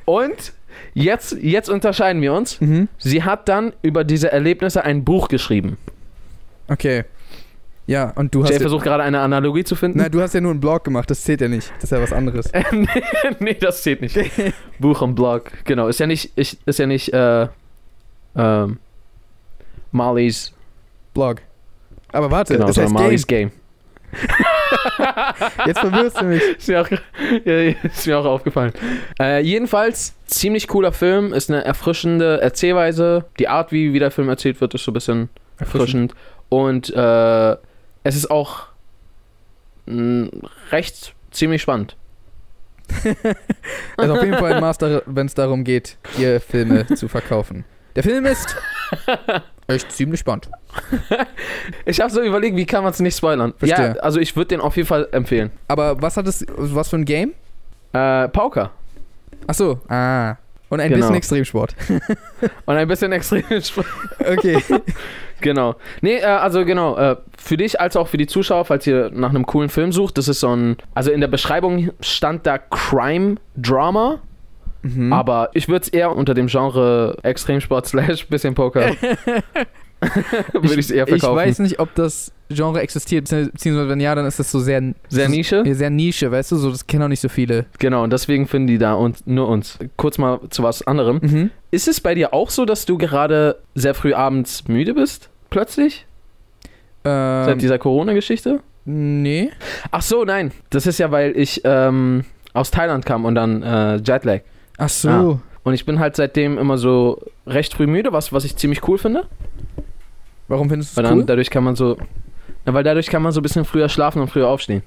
Und 0.05 0.53
jetzt, 0.93 1.37
jetzt 1.41 1.69
unterscheiden 1.69 2.21
wir 2.21 2.33
uns. 2.33 2.61
Mhm. 2.61 2.87
Sie 2.99 3.23
hat 3.23 3.49
dann 3.49 3.73
über 3.81 4.03
diese 4.03 4.31
Erlebnisse 4.31 4.83
ein 4.83 5.03
Buch 5.03 5.27
geschrieben. 5.27 5.77
Okay. 6.67 7.05
Ja, 7.87 8.11
und 8.15 8.35
du 8.35 8.43
hast. 8.43 8.49
Jay 8.49 8.57
Ja, 8.57 8.61
versucht 8.61 8.83
gerade 8.83 9.01
eine 9.03 9.21
Analogie 9.21 9.63
zu 9.63 9.75
finden. 9.75 9.97
na, 9.97 10.09
du 10.09 10.21
hast 10.21 10.33
ja 10.33 10.41
nur 10.41 10.51
einen 10.51 10.59
Blog 10.59 10.83
gemacht, 10.83 11.09
das 11.09 11.23
zählt 11.23 11.41
ja 11.41 11.47
nicht. 11.47 11.71
Das 11.75 11.85
ist 11.85 11.91
ja 11.91 12.01
was 12.01 12.11
anderes. 12.13 12.51
nee, 12.71 12.85
nee, 13.39 13.53
das 13.53 13.81
zählt 13.81 14.01
nicht. 14.01 14.19
Buch 14.77 15.01
und 15.01 15.15
Blog, 15.15 15.51
genau. 15.63 15.87
Ist 15.87 15.99
ja 15.99 16.05
nicht, 16.05 16.31
ich, 16.35 16.57
ist 16.65 16.79
ja 16.79 16.85
nicht 16.85 17.13
äh, 17.13 17.47
ähm, 18.35 18.77
Marleys, 19.91 20.53
Blog. 21.13 21.37
Aber 22.11 22.29
warte, 22.29 22.53
genau, 22.53 22.67
das 22.67 22.77
heißt 22.77 22.93
Marleys 22.93 23.25
Game. 23.25 23.49
Game. 23.49 23.59
Jetzt 25.65 25.79
verwirrst 25.79 26.21
du 26.21 26.25
mich. 26.25 26.41
Ist 26.57 26.67
mir 26.67 26.81
auch, 26.81 26.89
ist 27.45 28.07
mir 28.07 28.17
auch 28.17 28.25
aufgefallen. 28.25 28.73
Äh, 29.19 29.41
jedenfalls, 29.43 30.15
ziemlich 30.25 30.67
cooler 30.67 30.91
Film, 30.91 31.33
ist 31.33 31.49
eine 31.49 31.63
erfrischende 31.63 32.41
Erzählweise. 32.41 33.25
Die 33.39 33.47
Art, 33.47 33.71
wie, 33.71 33.93
wie 33.93 33.99
der 33.99 34.11
Film 34.11 34.29
erzählt 34.29 34.59
wird, 34.61 34.73
ist 34.73 34.83
so 34.83 34.91
ein 34.91 34.93
bisschen 34.93 35.29
erfrischend. 35.57 36.13
Und 36.49 36.89
äh, 36.93 37.51
es 38.03 38.15
ist 38.15 38.31
auch 38.31 38.67
mh, 39.85 40.29
recht 40.71 41.13
ziemlich 41.31 41.61
spannend. 41.61 41.95
Also 43.97 44.13
auf 44.13 44.23
jeden 44.23 44.37
Fall 44.37 44.53
ein 44.53 44.61
Master, 44.61 45.01
wenn 45.07 45.25
es 45.25 45.33
darum 45.33 45.63
geht, 45.63 45.97
hier 46.15 46.39
Filme 46.39 46.85
zu 46.87 47.07
verkaufen. 47.07 47.65
Der 47.97 48.03
Film 48.03 48.27
ist 48.27 48.55
echt 49.67 49.91
ziemlich 49.91 50.19
spannend. 50.19 50.51
Ich 51.83 51.99
habe 51.99 52.11
so 52.11 52.21
überlegt, 52.21 52.55
wie 52.55 52.67
kann 52.67 52.83
man 52.83 52.91
es 52.93 52.99
nicht 52.99 53.17
spoilern? 53.17 53.55
Verstehe. 53.57 53.95
Ja, 53.95 54.01
also 54.03 54.19
ich 54.19 54.35
würde 54.35 54.49
den 54.49 54.61
auf 54.61 54.75
jeden 54.77 54.87
Fall 54.87 55.07
empfehlen. 55.11 55.49
Aber 55.67 55.99
was 55.99 56.15
hat 56.15 56.27
es, 56.27 56.45
was 56.55 56.89
für 56.89 56.97
ein 56.97 57.05
Game? 57.05 57.33
Äh, 57.93 58.27
Pauker. 58.27 58.69
Ach 59.47 59.55
so, 59.55 59.79
ah. 59.89 60.35
Und 60.69 60.79
ein 60.79 60.89
Genau. 60.89 60.99
bisschen 61.01 61.15
Extremsport. 61.15 61.75
Und 62.65 62.75
ein 62.75 62.87
bisschen 62.87 63.11
extrem. 63.13 63.43
Okay. 64.19 64.61
genau. 65.41 65.75
Nee, 66.01 66.17
äh, 66.17 66.25
also 66.25 66.65
genau, 66.65 66.97
äh, 66.97 67.15
für 67.35 67.57
dich 67.57 67.81
als 67.81 67.97
auch 67.97 68.07
für 68.09 68.17
die 68.17 68.27
Zuschauer, 68.27 68.65
falls 68.65 68.85
ihr 68.85 69.09
nach 69.11 69.29
einem 69.31 69.47
coolen 69.47 69.69
Film 69.69 69.91
sucht, 69.91 70.19
das 70.19 70.27
ist 70.27 70.41
so 70.41 70.55
ein. 70.55 70.77
Also 70.93 71.09
in 71.11 71.19
der 71.21 71.29
Beschreibung 71.29 71.89
stand 71.99 72.45
da 72.45 72.59
Crime 72.59 73.37
Drama, 73.55 74.19
Mhm. 74.83 75.11
aber 75.13 75.49
ich 75.53 75.67
würde 75.67 75.83
es 75.83 75.89
eher 75.89 76.15
unter 76.15 76.33
dem 76.33 76.47
Genre 76.47 77.17
Extremsport 77.23 77.85
slash 77.87 78.27
bisschen 78.27 78.53
Poker. 78.55 78.91
würde 80.53 80.73
ich 80.73 80.77
es 80.79 80.91
eher 80.91 81.05
ich 81.07 81.09
verkaufen. 81.09 81.37
weiß 81.37 81.59
nicht, 81.59 81.79
ob 81.79 81.93
das 81.95 82.31
Genre 82.49 82.79
existiert, 82.81 83.25
bezieh- 83.27 83.51
beziehungsweise 83.51 83.89
wenn 83.89 83.99
ja, 83.99 84.13
dann 84.13 84.25
ist 84.27 84.37
das 84.39 84.51
so 84.51 84.59
sehr, 84.59 84.93
Sehr 85.09 85.27
Nische? 85.27 85.63
sehr 85.73 85.89
Nische, 85.89 86.31
weißt 86.31 86.51
du, 86.51 86.55
so 86.57 86.69
das 86.69 86.85
kennen 86.85 87.03
auch 87.03 87.07
nicht 87.07 87.19
so 87.19 87.29
viele. 87.29 87.65
Genau, 87.79 88.03
und 88.03 88.13
deswegen 88.13 88.47
finden 88.47 88.67
die 88.67 88.77
da 88.77 88.93
und 88.93 89.25
nur 89.25 89.47
uns. 89.47 89.79
Kurz 89.97 90.19
mal 90.19 90.39
zu 90.51 90.61
was 90.61 90.85
anderem. 90.85 91.19
Mhm. 91.23 91.49
Ist 91.71 91.87
es 91.87 91.99
bei 91.99 92.13
dir 92.13 92.33
auch 92.33 92.51
so, 92.51 92.65
dass 92.65 92.85
du 92.85 92.97
gerade 92.99 93.57
sehr 93.73 93.95
früh 93.95 94.13
abends 94.13 94.67
müde 94.67 94.93
bist? 94.93 95.29
Plötzlich? 95.49 96.05
Seit 97.03 97.49
Ähm, 97.53 97.59
dieser 97.59 97.79
Corona-Geschichte? 97.79 98.59
nee. 98.85 99.49
Ach 99.91 100.01
so, 100.03 100.23
nein. 100.23 100.51
Das 100.69 100.85
ist 100.87 100.97
ja, 100.99 101.09
weil 101.11 101.35
ich 101.37 101.61
ähm, 101.65 102.23
aus 102.53 102.69
Thailand 102.71 103.05
kam 103.05 103.25
und 103.25 103.33
dann 103.35 103.63
äh, 103.63 103.95
Jetlag. 103.97 104.41
Ach 104.77 104.89
so. 104.89 105.09
Ah. 105.09 105.39
Und 105.63 105.73
ich 105.73 105.85
bin 105.85 105.99
halt 105.99 106.15
seitdem 106.15 106.57
immer 106.57 106.77
so 106.77 107.21
recht 107.45 107.73
früh 107.73 107.87
müde, 107.87 108.13
was, 108.13 108.31
was 108.31 108.45
ich 108.45 108.55
ziemlich 108.55 108.87
cool 108.87 108.97
finde. 108.97 109.27
Warum 110.47 110.69
findest 110.69 110.97
du 110.97 111.01
es 111.01 111.11
cool? 111.11 111.25
dadurch 111.25 111.49
kann 111.49 111.63
man 111.63 111.75
so. 111.75 111.97
Na, 112.65 112.73
weil 112.73 112.83
dadurch 112.83 113.07
kann 113.07 113.21
man 113.21 113.31
so 113.31 113.41
ein 113.41 113.43
bisschen 113.43 113.65
früher 113.65 113.89
schlafen 113.89 114.21
und 114.21 114.29
früher 114.29 114.47
aufstehen. 114.47 114.83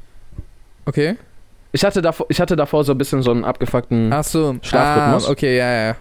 Okay. 0.86 1.16
Ich 1.72 1.84
hatte 1.84 2.02
davor, 2.02 2.26
ich 2.28 2.40
hatte 2.40 2.56
davor 2.56 2.84
so 2.84 2.92
ein 2.92 2.98
bisschen 2.98 3.22
so 3.22 3.30
einen 3.30 3.44
abgefuckten. 3.44 4.12
Ach 4.12 4.24
so. 4.24 4.56
Schlafrhythmus. 4.62 5.28
Ah, 5.28 5.30
okay, 5.30 5.56
ja, 5.56 5.88
ja. 5.88 5.96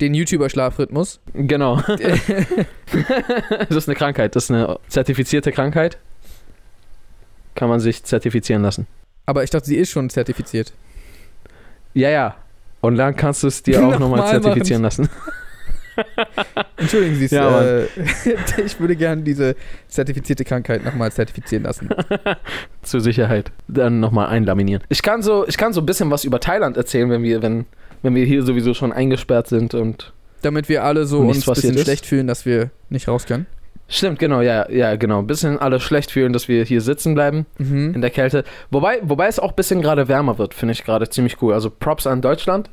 Den 0.00 0.14
YouTuber-Schlafrhythmus. 0.14 1.20
Genau. 1.34 1.76
das 1.86 3.70
ist 3.70 3.88
eine 3.88 3.96
Krankheit. 3.96 4.34
Das 4.34 4.44
ist 4.44 4.50
eine 4.50 4.78
zertifizierte 4.88 5.52
Krankheit. 5.52 5.98
Kann 7.54 7.68
man 7.68 7.80
sich 7.80 8.02
zertifizieren 8.04 8.62
lassen. 8.62 8.86
Aber 9.26 9.44
ich 9.44 9.50
dachte, 9.50 9.66
sie 9.66 9.76
ist 9.76 9.90
schon 9.90 10.08
zertifiziert. 10.10 10.72
Ja, 11.94 12.08
ja. 12.08 12.36
Und 12.82 12.96
dann 12.96 13.16
kannst 13.16 13.42
du 13.42 13.46
es 13.46 13.62
dir 13.62 13.82
auch 13.82 13.98
nochmal 13.98 14.28
zertifizieren 14.28 14.82
lassen. 14.82 15.08
Entschuldigen 16.76 17.14
Sie 17.16 17.26
es. 17.26 17.30
Ja, 17.30 17.62
äh, 17.62 17.86
ich 18.64 18.80
würde 18.80 18.96
gerne 18.96 19.22
diese 19.22 19.54
zertifizierte 19.88 20.44
Krankheit 20.44 20.84
nochmal 20.84 21.12
zertifizieren 21.12 21.64
lassen. 21.64 21.88
Zur 22.82 23.00
Sicherheit. 23.00 23.52
Dann 23.68 24.00
nochmal 24.00 24.28
einlaminieren. 24.28 24.82
Ich 24.88 25.02
kann 25.02 25.22
so, 25.22 25.46
ich 25.46 25.56
kann 25.56 25.72
so 25.72 25.80
ein 25.80 25.86
bisschen 25.86 26.10
was 26.10 26.24
über 26.24 26.40
Thailand 26.40 26.76
erzählen, 26.76 27.08
wenn 27.08 27.22
wir, 27.22 27.40
wenn, 27.40 27.66
wenn 28.02 28.14
wir 28.14 28.24
hier 28.24 28.42
sowieso 28.42 28.74
schon 28.74 28.92
eingesperrt 28.92 29.48
sind 29.48 29.74
und 29.74 30.12
Damit 30.42 30.68
wir 30.68 30.82
alle 30.82 31.06
so 31.06 31.20
uns 31.20 31.46
ein 31.46 31.54
bisschen 31.54 31.74
ist. 31.74 31.82
schlecht 31.82 32.04
fühlen, 32.06 32.26
dass 32.26 32.46
wir 32.46 32.70
nicht 32.88 33.06
raus 33.06 33.26
können. 33.26 33.46
Stimmt, 33.88 34.18
genau, 34.18 34.40
ja, 34.40 34.70
ja, 34.70 34.96
genau. 34.96 35.18
Ein 35.18 35.26
bisschen 35.26 35.58
alle 35.58 35.78
schlecht 35.78 36.10
fühlen, 36.10 36.32
dass 36.32 36.48
wir 36.48 36.64
hier 36.64 36.80
sitzen 36.80 37.14
bleiben 37.14 37.44
Mhm. 37.58 37.92
in 37.94 38.00
der 38.00 38.10
Kälte. 38.10 38.44
Wobei, 38.70 39.00
wobei 39.02 39.26
es 39.26 39.38
auch 39.38 39.50
ein 39.50 39.54
bisschen 39.56 39.82
gerade 39.82 40.08
wärmer 40.08 40.38
wird, 40.38 40.54
finde 40.54 40.72
ich 40.72 40.82
gerade 40.84 41.08
ziemlich 41.10 41.42
cool. 41.42 41.52
Also 41.52 41.68
Props 41.70 42.06
an 42.06 42.22
Deutschland. 42.22 42.70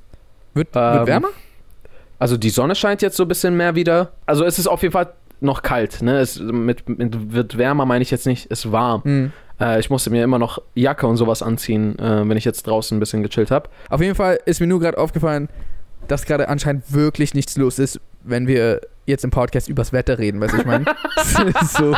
Wird, 0.54 0.70
Ähm, 0.76 0.94
wird 0.94 1.08
wärmer? 1.08 1.28
Also 2.20 2.38
die 2.38 2.50
Sonne 2.50 2.76
scheint 2.76 3.02
jetzt 3.02 3.18
so 3.18 3.24
ein 3.24 3.28
bisschen 3.28 3.56
mehr 3.58 3.76
wieder. 3.76 4.12
Also 4.26 4.46
es 4.46 4.60
ist 4.60 4.68
auf 4.68 4.82
jeden 4.82 4.94
Fall 4.94 5.14
noch 5.42 5.62
kalt, 5.62 6.02
ne? 6.02 6.20
Es 6.20 6.40
mit, 6.40 6.88
mit 6.90 7.34
wird 7.34 7.58
wärmer 7.58 7.86
meine 7.86 8.02
ich 8.02 8.12
jetzt 8.12 8.26
nicht, 8.26 8.48
es 8.52 8.66
ist 8.66 8.72
warm. 8.72 9.02
Mhm. 9.04 9.32
Äh, 9.60 9.80
ich 9.80 9.90
musste 9.90 10.10
mir 10.10 10.24
immer 10.24 10.40
noch 10.40 10.62
Jacke 10.76 11.06
und 11.08 11.18
sowas 11.18 11.42
anziehen, 11.42 11.98
äh, 12.00 12.28
wenn 12.28 12.36
ich 12.38 12.46
jetzt 12.46 12.66
draußen 12.68 12.96
ein 12.98 13.00
bisschen 13.00 13.24
gechillt 13.24 13.52
habe. 13.52 13.70
Auf 13.90 14.02
jeden 14.02 14.16
Fall 14.16 14.40
ist 14.46 14.60
mir 14.62 14.68
nur 14.68 14.80
gerade 14.80 14.98
aufgefallen, 14.98 15.48
dass 16.08 16.26
gerade 16.26 16.50
anscheinend 16.50 16.94
wirklich 16.94 17.34
nichts 17.34 17.56
los 17.58 17.78
ist, 17.80 18.00
wenn 18.24 18.48
wir 18.48 18.82
jetzt 19.10 19.24
im 19.24 19.32
Podcast 19.32 19.68
übers 19.68 19.92
Wetter 19.94 20.18
reden, 20.20 20.40
weißt 20.40 20.54
du, 20.54 20.58
ich 20.60 20.66
meine? 20.66 20.86
so. 21.68 21.96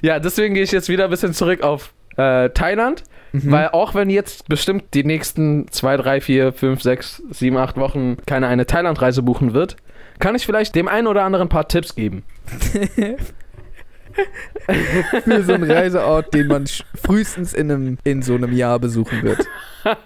Ja, 0.00 0.18
deswegen 0.18 0.54
gehe 0.54 0.62
ich 0.62 0.72
jetzt 0.72 0.88
wieder 0.88 1.04
ein 1.04 1.10
bisschen 1.10 1.34
zurück 1.34 1.62
auf 1.62 1.92
äh, 2.16 2.50
Thailand, 2.50 3.04
Mhm. 3.32 3.50
weil 3.50 3.68
auch 3.68 3.94
wenn 3.94 4.08
jetzt 4.10 4.48
bestimmt 4.48 4.94
die 4.94 5.04
nächsten 5.04 5.70
zwei, 5.70 5.96
drei, 5.96 6.20
vier, 6.20 6.52
fünf, 6.52 6.82
sechs, 6.82 7.22
sieben, 7.30 7.56
acht 7.56 7.76
Wochen 7.76 8.16
keiner 8.26 8.48
eine 8.48 8.66
Thailandreise 8.66 9.22
buchen 9.22 9.52
wird, 9.52 9.76
kann 10.18 10.34
ich 10.34 10.46
vielleicht 10.46 10.74
dem 10.74 10.88
einen 10.88 11.06
oder 11.06 11.24
anderen 11.24 11.46
ein 11.46 11.50
paar 11.50 11.68
Tipps 11.68 11.94
geben. 11.94 12.24
Für 15.24 15.44
so 15.44 15.52
einen 15.52 15.70
Reiseort, 15.70 16.34
den 16.34 16.48
man 16.48 16.64
frühestens 16.94 17.54
in, 17.54 17.70
einem, 17.70 17.98
in 18.02 18.22
so 18.22 18.34
einem 18.34 18.52
Jahr 18.52 18.80
besuchen 18.80 19.22
wird. 19.22 19.46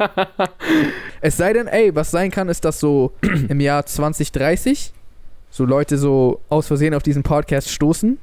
es 1.23 1.37
sei 1.37 1.55
denn, 1.55 1.67
ey, 1.67 1.95
was 1.95 2.11
sein 2.11 2.31
kann, 2.31 2.49
ist, 2.51 2.65
dass 2.65 2.79
so 2.79 3.13
im 3.23 3.61
Jahr 3.61 3.87
2030 3.87 4.93
so 5.53 5.67
Leute 5.67 5.99
so 5.99 6.41
aus 6.49 6.67
Versehen 6.67 6.95
auf 6.95 7.03
diesen 7.03 7.23
Podcast 7.23 7.69
stoßen. 7.69 8.19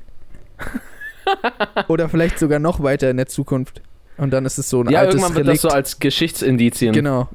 Oder 1.87 2.09
vielleicht 2.09 2.39
sogar 2.39 2.57
noch 2.57 2.81
weiter 2.81 3.09
in 3.09 3.17
der 3.17 3.27
Zukunft. 3.27 3.83
Und 4.17 4.31
dann 4.31 4.45
ist 4.45 4.57
es 4.57 4.69
so 4.69 4.81
ein 4.81 4.89
ja, 4.89 5.01
altes 5.01 5.15
irgendwann 5.15 5.35
wird 5.35 5.47
Relikt. 5.47 5.63
das 5.63 5.71
so 5.71 5.75
als 5.75 5.99
Geschichtsindizien. 5.99 6.91
Genau. 6.91 7.29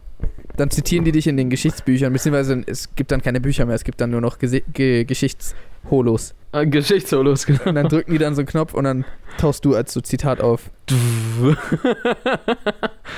Dann 0.56 0.70
zitieren 0.70 1.04
die 1.04 1.12
dich 1.12 1.28
in 1.28 1.36
den 1.36 1.48
Geschichtsbüchern, 1.48 2.12
beziehungsweise 2.12 2.62
es 2.66 2.94
gibt 2.96 3.12
dann 3.12 3.22
keine 3.22 3.40
Bücher 3.40 3.66
mehr, 3.66 3.76
es 3.76 3.84
gibt 3.84 4.00
dann 4.00 4.10
nur 4.10 4.20
noch 4.20 4.38
Gesi 4.38 4.64
Ge 4.72 5.04
Geschichtsholos. 5.04 6.34
Äh, 6.52 6.66
Geschichtsholos, 6.66 7.46
genau. 7.46 7.64
Und 7.66 7.76
dann 7.76 7.88
drücken 7.88 8.12
die 8.12 8.18
dann 8.18 8.34
so 8.34 8.40
einen 8.40 8.48
Knopf 8.48 8.74
und 8.74 8.84
dann 8.84 9.04
tauchst 9.38 9.64
du 9.64 9.76
als 9.76 9.92
so 9.92 10.00
Zitat 10.00 10.40
auf. 10.40 10.70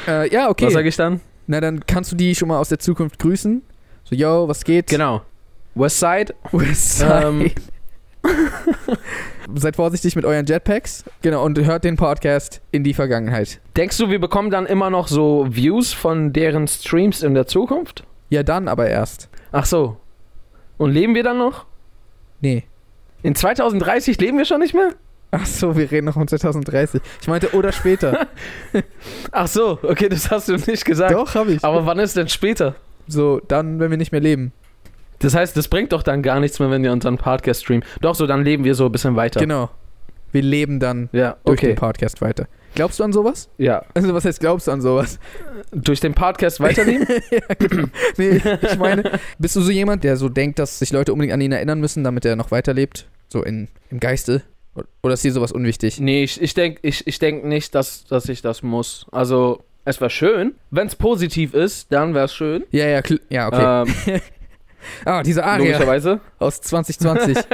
Äh, 0.07 0.33
ja, 0.33 0.49
okay. 0.51 0.67
Was 0.67 0.75
sage 0.75 0.89
ich 0.89 0.97
dann? 0.97 1.21
Na, 1.49 1.61
dann 1.61 1.85
kannst 1.85 2.13
du 2.13 2.17
die 2.17 2.35
schon 2.37 2.49
mal 2.49 2.59
aus 2.59 2.69
der 2.69 2.79
Zukunft 2.79 3.19
grüßen. 3.19 3.63
So, 4.05 4.15
yo, 4.15 4.47
was 4.47 4.63
geht? 4.63 4.87
Genau. 4.89 5.23
Westside. 5.77 6.35
Westside. 6.53 7.27
Ähm. 7.27 7.51
Seid 9.55 9.77
vorsichtig 9.77 10.17
mit 10.17 10.25
euren 10.25 10.47
Jetpacks. 10.47 11.05
Genau, 11.21 11.45
und 11.45 11.59
hört 11.59 11.85
den 11.85 11.97
Podcast 11.97 12.63
in 12.73 12.83
die 12.83 12.95
Vergangenheit. 12.95 13.61
Denkst 13.77 13.99
du, 13.99 14.09
wir 14.09 14.19
bekommen 14.19 14.51
dann 14.51 14.65
immer 14.65 14.89
noch 14.89 15.07
so 15.07 15.47
Views 15.51 15.93
von 15.93 16.33
deren 16.33 16.67
Streams 16.67 17.23
in 17.23 17.35
der 17.35 17.47
Zukunft? 17.47 18.05
Ja, 18.31 18.43
dann 18.43 18.69
aber 18.69 18.89
erst. 18.89 19.29
Ach 19.53 19.67
so. 19.67 19.99
Und 20.79 20.93
leben 20.93 21.15
wir 21.15 21.23
dann 21.23 21.39
noch? 21.39 21.67
Nee. 22.41 22.65
In 23.23 23.35
2030 23.35 24.19
leben 24.19 24.39
wir 24.39 24.47
schon 24.47 24.61
nicht 24.61 24.75
mehr? 24.75 24.95
Ach 25.31 25.45
so, 25.45 25.77
wir 25.77 25.91
reden 25.91 26.07
noch 26.07 26.17
um 26.17 26.27
2030. 26.27 27.03
Ich 27.21 27.29
meinte, 27.29 27.55
oder 27.55 27.73
später. 27.73 28.29
Ach 29.31 29.47
so, 29.47 29.79
okay, 29.83 30.09
das 30.09 30.31
hast 30.31 30.49
du 30.49 30.57
nicht 30.57 30.85
gesagt. 30.87 31.13
Doch, 31.13 31.35
hab 31.35 31.49
ich. 31.49 31.63
Aber 31.63 31.85
wann 31.85 31.99
ist 31.99 32.17
denn 32.17 32.29
später? 32.29 32.77
So, 33.07 33.41
dann, 33.47 33.79
wenn 33.79 33.91
wir 33.91 33.99
nicht 33.99 34.13
mehr 34.13 34.21
leben. 34.21 34.53
Das 35.19 35.35
heißt, 35.35 35.57
das 35.57 35.69
bringt 35.69 35.93
doch 35.93 36.03
dann 36.03 36.23
gar 36.23 36.41
nichts 36.41 36.59
mehr, 36.59 36.71
wenn 36.71 36.83
wir 36.83 36.93
unseren 36.93 37.19
Podcast 37.19 37.63
streamen. 37.63 37.85
Doch, 38.01 38.15
so 38.15 38.27
dann 38.27 38.45
leben 38.45 38.65
wir 38.65 38.75
so 38.75 38.87
ein 38.87 38.93
bisschen 38.93 39.17
weiter. 39.17 39.41
Genau. 39.41 39.71
Wir 40.33 40.43
leben 40.43 40.81
dann 40.81 41.09
Ja, 41.13 41.37
durch 41.45 41.61
den 41.61 41.71
okay. 41.71 41.79
Podcast 41.79 42.21
weiter. 42.21 42.47
Glaubst 42.75 43.01
du 43.01 43.05
an 43.05 43.13
sowas? 43.13 43.49
Ja. 43.57 43.85
Also, 43.95 44.13
was 44.13 44.27
heißt, 44.27 44.39
glaubst 44.39 44.67
du 44.67 44.73
an 44.73 44.83
sowas? 44.83 45.19
Durch 45.73 46.01
den 46.01 46.13
Podcast 46.13 46.61
weiterleben? 46.61 47.07
ja, 47.31 47.55
genau. 47.59 47.89
Nee, 48.19 48.43
ich 48.61 48.77
meine, 48.79 49.19
bist 49.39 49.57
du 49.57 49.63
so 49.63 49.71
jemand, 49.71 50.05
der 50.05 50.19
so 50.19 50.29
denkt, 50.29 50.59
dass 50.59 50.79
sich 50.79 50.93
Leute 50.93 51.15
unbedingt 51.15 51.33
an 51.33 51.41
ihn 51.41 51.53
erinnern 51.53 51.81
müssen, 51.81 52.05
damit 52.05 52.27
er 52.27 52.37
noch 52.37 52.51
weiterlebt? 52.51 53.07
So 53.29 53.43
in, 53.43 53.69
im 53.91 53.99
Geiste? 53.99 54.43
Oder 55.03 55.15
ist 55.15 55.25
dir 55.25 55.33
sowas 55.33 55.53
unwichtig? 55.53 56.01
nee, 56.01 56.23
ich, 56.25 56.41
ich 56.43 56.53
denke 56.53 56.81
ich, 56.83 57.07
ich 57.07 57.19
denk 57.19 57.47
nicht, 57.47 57.75
dass, 57.75 58.05
dass 58.05 58.29
ich 58.29 58.43
das 58.43 58.63
muss. 58.63 59.07
Also, 59.11 59.65
es 59.87 60.01
wäre 60.01 60.11
schön. 60.11 60.55
Wenn 60.71 60.89
es 60.89 60.97
positiv 60.97 61.55
ist, 61.55 61.91
dann 61.93 62.13
wäre 62.13 62.27
es 62.27 62.35
schön. 62.35 62.65
Ja, 62.73 62.87
ja, 62.87 63.01
ja, 63.31 63.47
okay. 63.47 63.93
Ähm, 64.11 64.21
ah, 65.05 65.23
diese 65.23 65.45
Aria 65.45 65.73
logischerweise. 65.73 66.21
aus 66.39 66.61
2020. 66.61 67.39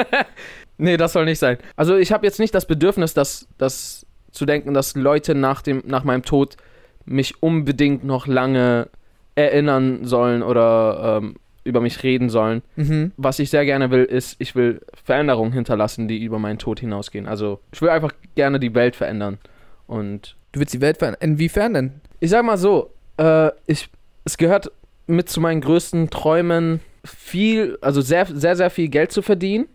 Nee, 0.79 0.97
das 0.97 1.13
soll 1.13 1.27
nicht 1.27 1.39
sein. 1.39 1.59
Also 1.77 1.97
ich 1.97 2.11
habe 2.13 2.27
jetzt 2.27 2.41
nicht 2.41 2.55
das 2.55 2.67
Bedürfnis, 2.67 3.15
dass, 3.15 3.47
dass 3.57 4.05
zu 4.33 4.47
denken, 4.47 4.75
dass 4.75 4.97
Leute 4.97 5.35
nach, 5.35 5.63
dem, 5.63 5.83
nach 5.87 6.03
meinem 6.03 6.25
Tod 6.25 6.57
mich 7.05 7.41
unbedingt 7.41 8.03
noch 8.05 8.27
lange 8.27 8.89
erinnern 9.37 10.05
sollen 10.05 10.43
oder 10.43 11.21
ähm, 11.23 11.37
über 11.63 11.81
mich 11.81 12.03
reden 12.03 12.31
sollen. 12.31 12.63
mhm. 12.75 13.13
Was 13.17 13.39
ich 13.39 13.51
sehr 13.51 13.65
gerne 13.65 13.91
will, 13.91 14.03
ist, 14.03 14.37
ich 14.41 14.57
will 14.57 14.81
Veränderungen 15.05 15.53
hinterlassen, 15.53 16.09
die 16.09 16.25
über 16.25 16.39
meinen 16.41 16.59
Tod 16.59 16.81
hinausgehen. 16.81 17.29
Also 17.29 17.61
ich 17.73 17.81
will 17.81 17.91
einfach 17.91 18.13
gerne 18.35 18.59
die 18.59 18.75
Welt 18.75 18.97
verändern. 18.97 19.39
Und 19.87 20.37
Du 20.53 20.59
willst 20.59 20.75
die 20.75 20.81
Welt 20.81 20.99
verändern. 20.99 21.21
Inwiefern 21.23 21.75
denn? 21.75 21.93
ich 22.19 22.31
sag 22.31 22.45
mal 22.45 22.59
so, 22.59 22.91
äh, 23.19 23.51
ich, 23.67 23.89
es 24.25 24.37
gehört 24.37 24.71
mit 25.07 25.29
zu 25.29 25.41
meinen 25.41 25.61
größten 25.61 26.11
Träumen 26.11 26.81
viel, 27.05 27.79
also 27.81 28.01
sehr, 28.01 28.27
sehr, 28.27 28.57
sehr 28.57 28.71
viel 28.71 28.89
Geld 28.89 29.13
zu 29.13 29.23
verdienen. 29.23 29.67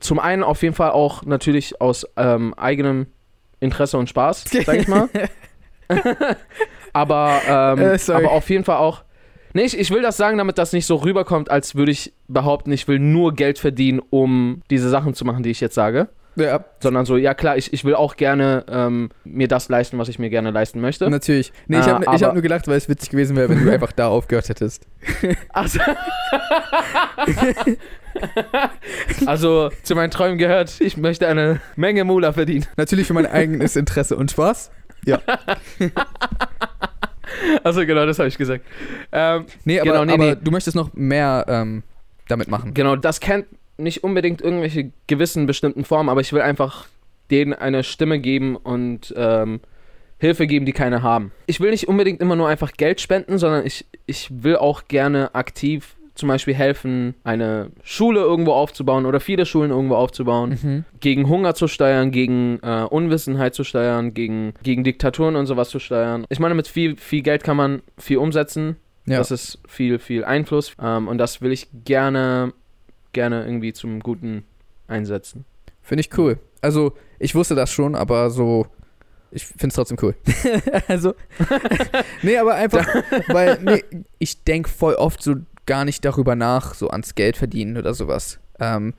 Zum 0.00 0.18
einen 0.18 0.42
auf 0.42 0.62
jeden 0.62 0.74
Fall 0.74 0.90
auch 0.90 1.24
natürlich 1.24 1.80
aus 1.80 2.06
ähm, 2.16 2.54
eigenem 2.54 3.06
Interesse 3.60 3.98
und 3.98 4.08
Spaß, 4.08 4.44
sag 4.64 4.76
ich 4.76 4.88
mal. 4.88 5.08
aber, 6.92 7.40
ähm, 7.48 7.78
Äh, 7.78 8.12
aber 8.12 8.30
auf 8.32 8.48
jeden 8.50 8.64
Fall 8.64 8.76
auch. 8.76 9.02
Nee, 9.54 9.62
ich, 9.64 9.78
ich 9.78 9.90
will 9.90 10.02
das 10.02 10.18
sagen, 10.18 10.36
damit 10.36 10.58
das 10.58 10.74
nicht 10.74 10.84
so 10.84 10.96
rüberkommt, 10.96 11.50
als 11.50 11.74
würde 11.74 11.90
ich 11.90 12.12
behaupten, 12.28 12.72
ich 12.72 12.88
will 12.88 12.98
nur 12.98 13.32
Geld 13.34 13.58
verdienen, 13.58 14.02
um 14.10 14.62
diese 14.70 14.90
Sachen 14.90 15.14
zu 15.14 15.24
machen, 15.24 15.42
die 15.42 15.50
ich 15.50 15.60
jetzt 15.60 15.74
sage. 15.74 16.08
Ja, 16.36 16.64
Sondern 16.80 17.06
so, 17.06 17.16
ja 17.16 17.32
klar, 17.34 17.56
ich, 17.56 17.72
ich 17.72 17.84
will 17.84 17.94
auch 17.94 18.16
gerne 18.16 18.64
ähm, 18.68 19.08
mir 19.24 19.48
das 19.48 19.68
leisten, 19.70 19.96
was 19.98 20.08
ich 20.08 20.18
mir 20.18 20.28
gerne 20.30 20.50
leisten 20.50 20.80
möchte. 20.80 21.08
natürlich. 21.08 21.52
Nee, 21.66 21.78
ich 21.80 21.86
Äh, 21.86 21.90
habe 21.90 22.04
ich 22.04 22.08
hab 22.10 22.22
aber- 22.22 22.32
nur 22.34 22.42
gelacht, 22.42 22.68
weil 22.68 22.76
es 22.76 22.88
witzig 22.88 23.10
gewesen 23.10 23.36
wäre, 23.36 23.48
wenn 23.48 23.64
du 23.64 23.70
einfach 23.72 23.92
da 23.92 24.08
aufgehört 24.08 24.48
hättest. 24.50 24.86
Also, 25.54 25.80
also 29.26 29.70
zu 29.82 29.94
meinen 29.94 30.10
Träumen 30.10 30.38
gehört, 30.38 30.80
ich 30.80 30.96
möchte 30.96 31.26
eine 31.28 31.60
Menge 31.76 32.04
Mula 32.04 32.32
verdienen. 32.32 32.66
Natürlich 32.76 33.06
für 33.06 33.14
mein 33.14 33.26
eigenes 33.26 33.76
Interesse 33.76 34.16
und 34.16 34.30
Spaß. 34.30 34.70
Also 37.64 37.84
genau, 37.86 38.06
das 38.06 38.18
habe 38.18 38.28
ich 38.28 38.38
gesagt. 38.38 38.64
Ähm, 39.12 39.46
Nee, 39.64 39.80
aber, 39.80 39.90
Genau, 39.92 40.04
nee, 40.04 40.12
aber 40.12 40.24
nee. 40.34 40.36
du 40.42 40.50
möchtest 40.50 40.76
noch 40.76 40.92
mehr 40.94 41.44
ähm, 41.48 41.82
damit 42.28 42.48
machen. 42.48 42.74
genau, 42.74 42.96
das 42.96 43.20
kennt 43.20 43.46
nicht 43.78 44.04
unbedingt 44.04 44.40
irgendwelche 44.40 44.92
gewissen 45.06 45.46
bestimmten 45.46 45.84
Formen, 45.84 46.08
aber 46.08 46.20
ich 46.20 46.32
will 46.32 46.42
einfach 46.42 46.86
denen 47.30 47.52
eine 47.52 47.82
Stimme 47.82 48.18
geben 48.18 48.56
und 48.56 49.12
ähm, 49.16 49.60
Hilfe 50.18 50.46
geben, 50.46 50.64
die 50.64 50.72
keine 50.72 51.02
haben. 51.02 51.32
Ich 51.46 51.60
will 51.60 51.70
nicht 51.70 51.88
unbedingt 51.88 52.20
immer 52.20 52.36
nur 52.36 52.48
einfach 52.48 52.72
Geld 52.72 53.00
spenden, 53.00 53.38
sondern 53.38 53.66
ich, 53.66 53.84
ich 54.06 54.28
will 54.30 54.56
auch 54.56 54.88
gerne 54.88 55.34
aktiv 55.34 55.96
zum 56.16 56.28
Beispiel 56.28 56.54
helfen, 56.54 57.14
eine 57.24 57.70
Schule 57.82 58.20
irgendwo 58.20 58.52
aufzubauen 58.52 59.04
oder 59.04 59.20
viele 59.20 59.44
Schulen 59.44 59.70
irgendwo 59.70 59.96
aufzubauen. 59.96 60.58
Mhm. 60.62 60.84
gegen 61.00 61.28
Hunger 61.28 61.54
zu 61.54 61.68
steuern, 61.68 62.10
gegen 62.10 62.58
äh, 62.62 62.84
Unwissenheit 62.88 63.54
zu 63.54 63.64
steuern, 63.64 64.14
gegen, 64.14 64.54
gegen 64.62 64.82
Diktaturen 64.82 65.36
und 65.36 65.46
sowas 65.46 65.68
zu 65.68 65.78
steuern. 65.78 66.24
Ich 66.30 66.38
meine, 66.38 66.54
mit 66.54 66.68
viel, 66.68 66.96
viel 66.96 67.22
Geld 67.22 67.44
kann 67.44 67.56
man 67.56 67.82
viel 67.98 68.16
umsetzen. 68.16 68.76
Ja. 69.04 69.18
Das 69.18 69.30
ist 69.30 69.58
viel, 69.68 69.98
viel 69.98 70.24
Einfluss. 70.24 70.72
Ähm, 70.82 71.06
und 71.06 71.18
das 71.18 71.42
will 71.42 71.52
ich 71.52 71.68
gerne, 71.84 72.52
gerne 73.16 73.44
irgendwie 73.44 73.72
zum 73.72 73.98
Guten 74.00 74.44
einsetzen. 74.86 75.44
Finde 75.82 76.02
ich 76.02 76.16
cool. 76.18 76.38
Also, 76.60 76.92
ich 77.18 77.34
wusste 77.34 77.54
das 77.56 77.72
schon, 77.72 77.94
aber 77.96 78.30
so. 78.30 78.66
Ich 79.32 79.44
finde 79.44 79.68
es 79.68 79.74
trotzdem 79.74 79.98
cool. 80.02 80.14
also. 80.88 81.14
nee, 82.22 82.36
aber 82.36 82.54
einfach, 82.54 82.86
weil, 83.28 83.58
nee, 83.62 83.82
ich 84.18 84.44
denke 84.44 84.68
voll 84.68 84.94
oft 84.94 85.22
so 85.22 85.34
gar 85.66 85.84
nicht 85.84 86.04
darüber 86.04 86.36
nach, 86.36 86.74
so 86.74 86.90
ans 86.90 87.14
Geld 87.16 87.36
verdienen 87.36 87.76
oder 87.76 87.92
sowas. 87.94 88.38
Ähm, 88.60 88.94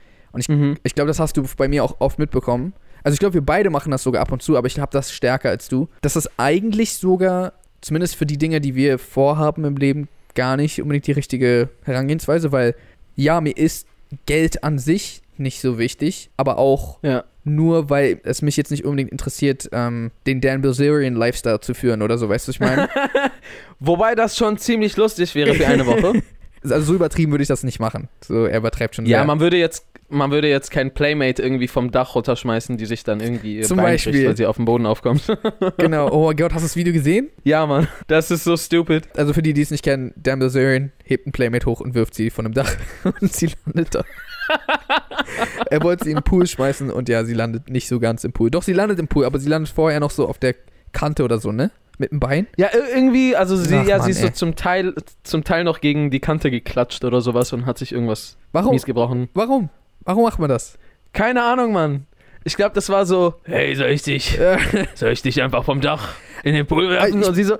Mhm. 0.47 0.75
ich 0.83 0.93
glaube, 0.93 1.07
das 1.07 1.19
hast 1.19 1.35
du 1.37 1.43
bei 1.57 1.67
mir 1.67 1.83
auch 1.83 1.95
oft 1.99 2.19
mitbekommen. 2.19 2.73
Also, 3.03 3.13
ich 3.13 3.19
glaube, 3.19 3.33
wir 3.35 3.41
beide 3.45 3.69
machen 3.71 3.91
das 3.91 4.03
sogar 4.03 4.21
ab 4.21 4.31
und 4.31 4.43
zu, 4.43 4.55
aber 4.55 4.67
ich 4.67 4.79
habe 4.79 4.91
das 4.91 5.11
stärker 5.11 5.49
als 5.49 5.67
du. 5.67 5.87
Dass 6.01 6.13
das 6.13 6.29
eigentlich 6.37 6.93
sogar, 6.97 7.53
zumindest 7.81 8.15
für 8.15 8.25
die 8.27 8.37
Dinge, 8.37 8.61
die 8.61 8.75
wir 8.75 8.99
vorhaben 8.99 9.63
im 9.65 9.77
Leben, 9.77 10.09
gar 10.35 10.55
nicht 10.57 10.79
unbedingt 10.79 11.07
die 11.07 11.13
richtige 11.13 11.69
Herangehensweise, 11.83 12.51
weil, 12.51 12.75
ja, 13.15 13.41
mir 13.41 13.57
ist 13.57 13.87
Geld 14.25 14.63
an 14.63 14.79
sich 14.79 15.21
nicht 15.37 15.61
so 15.61 15.77
wichtig, 15.77 16.29
aber 16.37 16.57
auch 16.57 16.97
Ja. 17.03 17.23
nur 17.43 17.89
weil 17.89 18.19
es 18.23 18.41
mich 18.41 18.57
jetzt 18.57 18.71
nicht 18.71 18.85
unbedingt 18.85 19.11
interessiert, 19.11 19.69
ähm, 19.71 20.11
den 20.25 20.41
Dan 20.41 20.61
Bilzerian 20.61 21.13
Lifestyle 21.15 21.59
zu 21.59 21.73
führen 21.73 22.01
oder 22.01 22.17
so, 22.17 22.27
weißt 22.27 22.47
du, 22.47 22.49
was 22.49 22.55
ich 22.55 22.59
meine? 22.59 22.89
Wobei 23.79 24.15
das 24.15 24.35
schon 24.35 24.57
ziemlich 24.57 24.97
lustig 24.97 25.35
wäre 25.35 25.53
für 25.53 25.67
eine 25.67 25.85
Woche. 25.85 26.21
Also 26.63 26.79
so 26.81 26.95
übertrieben 26.95 27.31
würde 27.31 27.41
ich 27.43 27.47
das 27.47 27.63
nicht 27.63 27.79
machen. 27.79 28.07
So, 28.23 28.45
er 28.45 28.57
übertreibt 28.57 28.95
schon 28.95 29.05
Ja, 29.05 29.19
sehr. 29.19 29.25
man 29.27 29.39
würde 29.39 29.57
jetzt, 29.57 29.85
man 30.09 30.31
würde 30.31 30.49
jetzt 30.49 30.71
kein 30.71 30.93
Playmate 30.93 31.41
irgendwie 31.41 31.67
vom 31.67 31.91
Dach 31.91 32.15
runterschmeißen, 32.15 32.77
die 32.77 32.85
sich 32.85 33.03
dann 33.03 33.19
irgendwie 33.19 33.61
Zum 33.61 33.77
Bein 33.77 33.85
Beispiel. 33.93 34.27
weil 34.27 34.37
sie 34.37 34.45
auf 34.45 34.55
den 34.57 34.65
Boden 34.65 34.85
aufkommt. 34.85 35.23
Genau. 35.77 36.09
Oh 36.11 36.25
mein 36.27 36.35
Gott, 36.35 36.53
hast 36.53 36.61
du 36.63 36.65
das 36.67 36.75
Video 36.75 36.93
gesehen? 36.93 37.29
ja, 37.43 37.65
Mann, 37.65 37.87
das 38.07 38.31
ist 38.31 38.43
so 38.43 38.55
stupid. 38.57 39.07
Also 39.17 39.33
für 39.33 39.41
die, 39.41 39.53
die 39.53 39.61
es 39.61 39.71
nicht 39.71 39.83
kennen, 39.83 40.13
Bilzerian 40.15 40.91
hebt 41.03 41.27
ein 41.27 41.31
Playmate 41.31 41.65
hoch 41.65 41.79
und 41.81 41.93
wirft 41.93 42.13
sie 42.15 42.29
von 42.29 42.45
einem 42.45 42.53
Dach 42.53 42.73
und 43.21 43.33
sie 43.33 43.49
landet 43.65 43.95
da. 43.95 44.03
er 45.69 45.83
wollte 45.83 46.05
sie 46.05 46.11
in 46.11 46.17
den 46.17 46.23
Pool 46.23 46.47
schmeißen 46.47 46.89
und 46.89 47.09
ja, 47.09 47.23
sie 47.25 47.33
landet 47.33 47.69
nicht 47.69 47.87
so 47.87 47.99
ganz 47.99 48.23
im 48.23 48.31
Pool. 48.33 48.49
Doch, 48.51 48.63
sie 48.63 48.73
landet 48.73 48.99
im 48.99 49.07
Pool, 49.07 49.25
aber 49.25 49.39
sie 49.39 49.49
landet 49.49 49.71
vorher 49.73 49.99
noch 49.99 50.11
so 50.11 50.27
auf 50.27 50.37
der 50.37 50.55
Kante 50.93 51.23
oder 51.23 51.37
so, 51.39 51.51
ne? 51.51 51.71
Mit 51.99 52.11
dem 52.11 52.19
Bein. 52.19 52.45
Ja, 52.57 52.67
ir- 52.67 52.93
irgendwie, 52.95 53.35
also 53.35 53.55
sie, 53.55 53.75
Ach, 53.75 53.85
ja, 53.87 53.97
Mann, 53.97 54.05
sie 54.05 54.11
ist 54.11 54.21
so 54.21 54.27
ey. 54.27 54.33
zum 54.33 54.55
Teil, 54.55 54.93
zum 55.23 55.43
Teil 55.43 55.63
noch 55.63 55.81
gegen 55.81 56.11
die 56.11 56.19
Kante 56.19 56.51
geklatscht 56.51 57.03
oder 57.03 57.21
sowas 57.21 57.53
und 57.53 57.65
hat 57.65 57.77
sich 57.79 57.91
irgendwas 57.91 58.37
Warum? 58.51 58.71
mies 58.73 58.85
gebrochen. 58.85 59.29
Warum? 59.33 59.69
Warum 60.03 60.23
macht 60.23 60.37
man 60.39 60.49
das? 60.49 60.77
Keine 61.13 61.43
Ahnung, 61.43 61.73
Mann. 61.73 62.05
Ich 62.43 62.55
glaube, 62.55 62.75
das 62.75 62.89
war 62.89 63.05
so, 63.05 63.35
hey, 63.43 63.75
soll 63.75 63.87
ich 63.87 64.03
dich, 64.03 64.37
soll 64.93 65.11
ich 65.11 65.21
dich 65.21 65.41
einfach 65.41 65.65
vom 65.65 65.81
Dach 65.81 66.13
in 66.43 66.53
den 66.53 66.65
Pool 66.67 66.89
werfen? 66.89 67.21
Ich- 67.21 67.27
und 67.27 67.33
sie 67.33 67.43
so, 67.43 67.57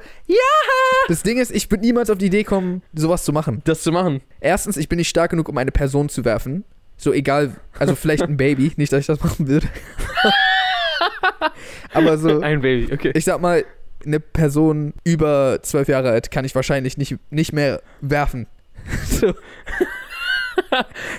das 1.08 1.24
Ding 1.24 1.40
ist, 1.40 1.52
ich 1.52 1.70
würde 1.72 1.84
niemals 1.84 2.10
auf 2.10 2.18
die 2.20 2.28
Idee 2.28 2.44
kommen, 2.44 2.84
sowas 2.94 3.26
zu 3.26 3.34
machen. 3.34 3.62
das 3.66 3.82
zu 3.82 3.92
machen. 3.92 4.22
Erstens, 4.40 4.78
ich 4.78 4.88
bin 4.88 4.98
nicht 4.98 5.10
stark 5.10 5.32
genug, 5.32 5.50
um 5.50 5.58
eine 5.58 5.72
Person 5.72 6.10
zu 6.10 6.24
werfen. 6.26 6.64
So 6.96 7.12
egal, 7.12 7.56
also 7.80 7.96
vielleicht 7.96 8.24
ein 8.24 8.38
Baby, 8.38 8.72
nicht, 8.78 8.94
dass 8.94 9.02
ich 9.02 9.08
das 9.08 9.20
machen 9.22 9.48
würde. 9.48 9.68
Aber 11.94 12.18
so, 12.18 12.40
Ein 12.42 12.62
Baby, 12.62 12.94
okay. 12.94 13.12
ich 13.16 13.26
sag 13.26 13.42
mal, 13.42 13.66
eine 14.06 14.20
Person 14.20 14.94
über 15.04 15.60
zwölf 15.64 15.88
Jahre 15.88 16.10
alt 16.12 16.32
kann 16.32 16.46
ich 16.46 16.56
wahrscheinlich 16.56 16.98
nicht, 16.98 17.18
nicht 17.30 17.54
mehr 17.54 17.82
werfen. 18.02 18.48
So, 19.06 19.34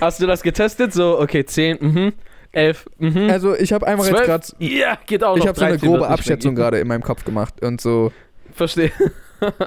Hast 0.01 0.21
du 0.21 0.27
das 0.27 0.41
getestet? 0.41 0.93
So, 0.93 1.19
okay, 1.19 1.45
10, 1.45 1.77
mhm, 1.79 2.13
11, 2.51 2.85
mhm. 2.97 3.29
also 3.29 3.55
ich 3.55 3.71
habe 3.73 3.87
einfach 3.87 4.05
jetzt 4.05 4.15
12? 4.15 4.25
gerade, 4.25 4.47
Ja, 4.59 4.97
geht 5.05 5.23
auch 5.23 5.37
ich 5.37 5.47
habe 5.47 5.57
so 5.57 5.65
eine 5.65 5.77
13 5.77 5.89
grobe 5.89 6.07
Abschätzung 6.07 6.55
gerade 6.55 6.79
in 6.79 6.87
meinem 6.87 7.03
Kopf 7.03 7.23
gemacht 7.23 7.63
und 7.63 7.79
so. 7.79 8.11
Verstehe. 8.53 8.91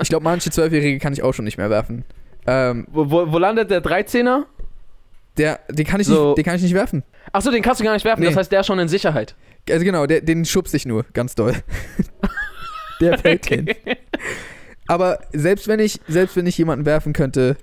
Ich 0.02 0.08
glaube, 0.10 0.24
manche 0.24 0.50
Zwölfjährige 0.50 0.98
kann 0.98 1.12
ich 1.12 1.22
auch 1.22 1.32
schon 1.32 1.44
nicht 1.46 1.56
mehr 1.58 1.70
werfen. 1.70 2.04
Ähm, 2.46 2.86
Wo, 2.90 3.10
wo, 3.10 3.32
wo 3.32 3.38
landet 3.38 3.70
der 3.70 3.82
13er? 3.82 4.44
der, 5.38 5.60
den 5.70 5.86
kann 5.86 6.00
ich 6.00 6.06
So. 6.06 6.28
nicht, 6.28 6.38
den 6.38 6.44
kann 6.44 6.56
ich 6.56 6.62
nicht 6.62 6.74
werfen. 6.74 7.02
Achso, 7.32 7.50
den 7.50 7.62
kannst 7.62 7.80
du 7.80 7.84
gar 7.84 7.94
nicht 7.94 8.04
werfen, 8.04 8.20
Nee. 8.20 8.26
das 8.26 8.36
heißt, 8.36 8.52
der 8.52 8.60
ist 8.60 8.66
schon 8.66 8.78
in 8.78 8.88
Sicherheit. 8.88 9.34
Also 9.70 9.84
genau, 9.84 10.06
der, 10.06 10.20
den 10.20 10.44
schubst 10.44 10.74
ich 10.74 10.84
nur, 10.84 11.06
ganz 11.14 11.34
doll. 11.34 11.54
der 13.02 13.18
fällt 13.18 13.46
hin. 13.46 13.68
Aber 14.86 15.20
selbst 15.32 15.68
wenn 15.68 15.80
ich, 15.80 16.00
selbst 16.08 16.36
wenn 16.36 16.46
ich 16.46 16.56
jemanden 16.58 16.86
werfen 16.86 17.12
könnte, 17.12 17.56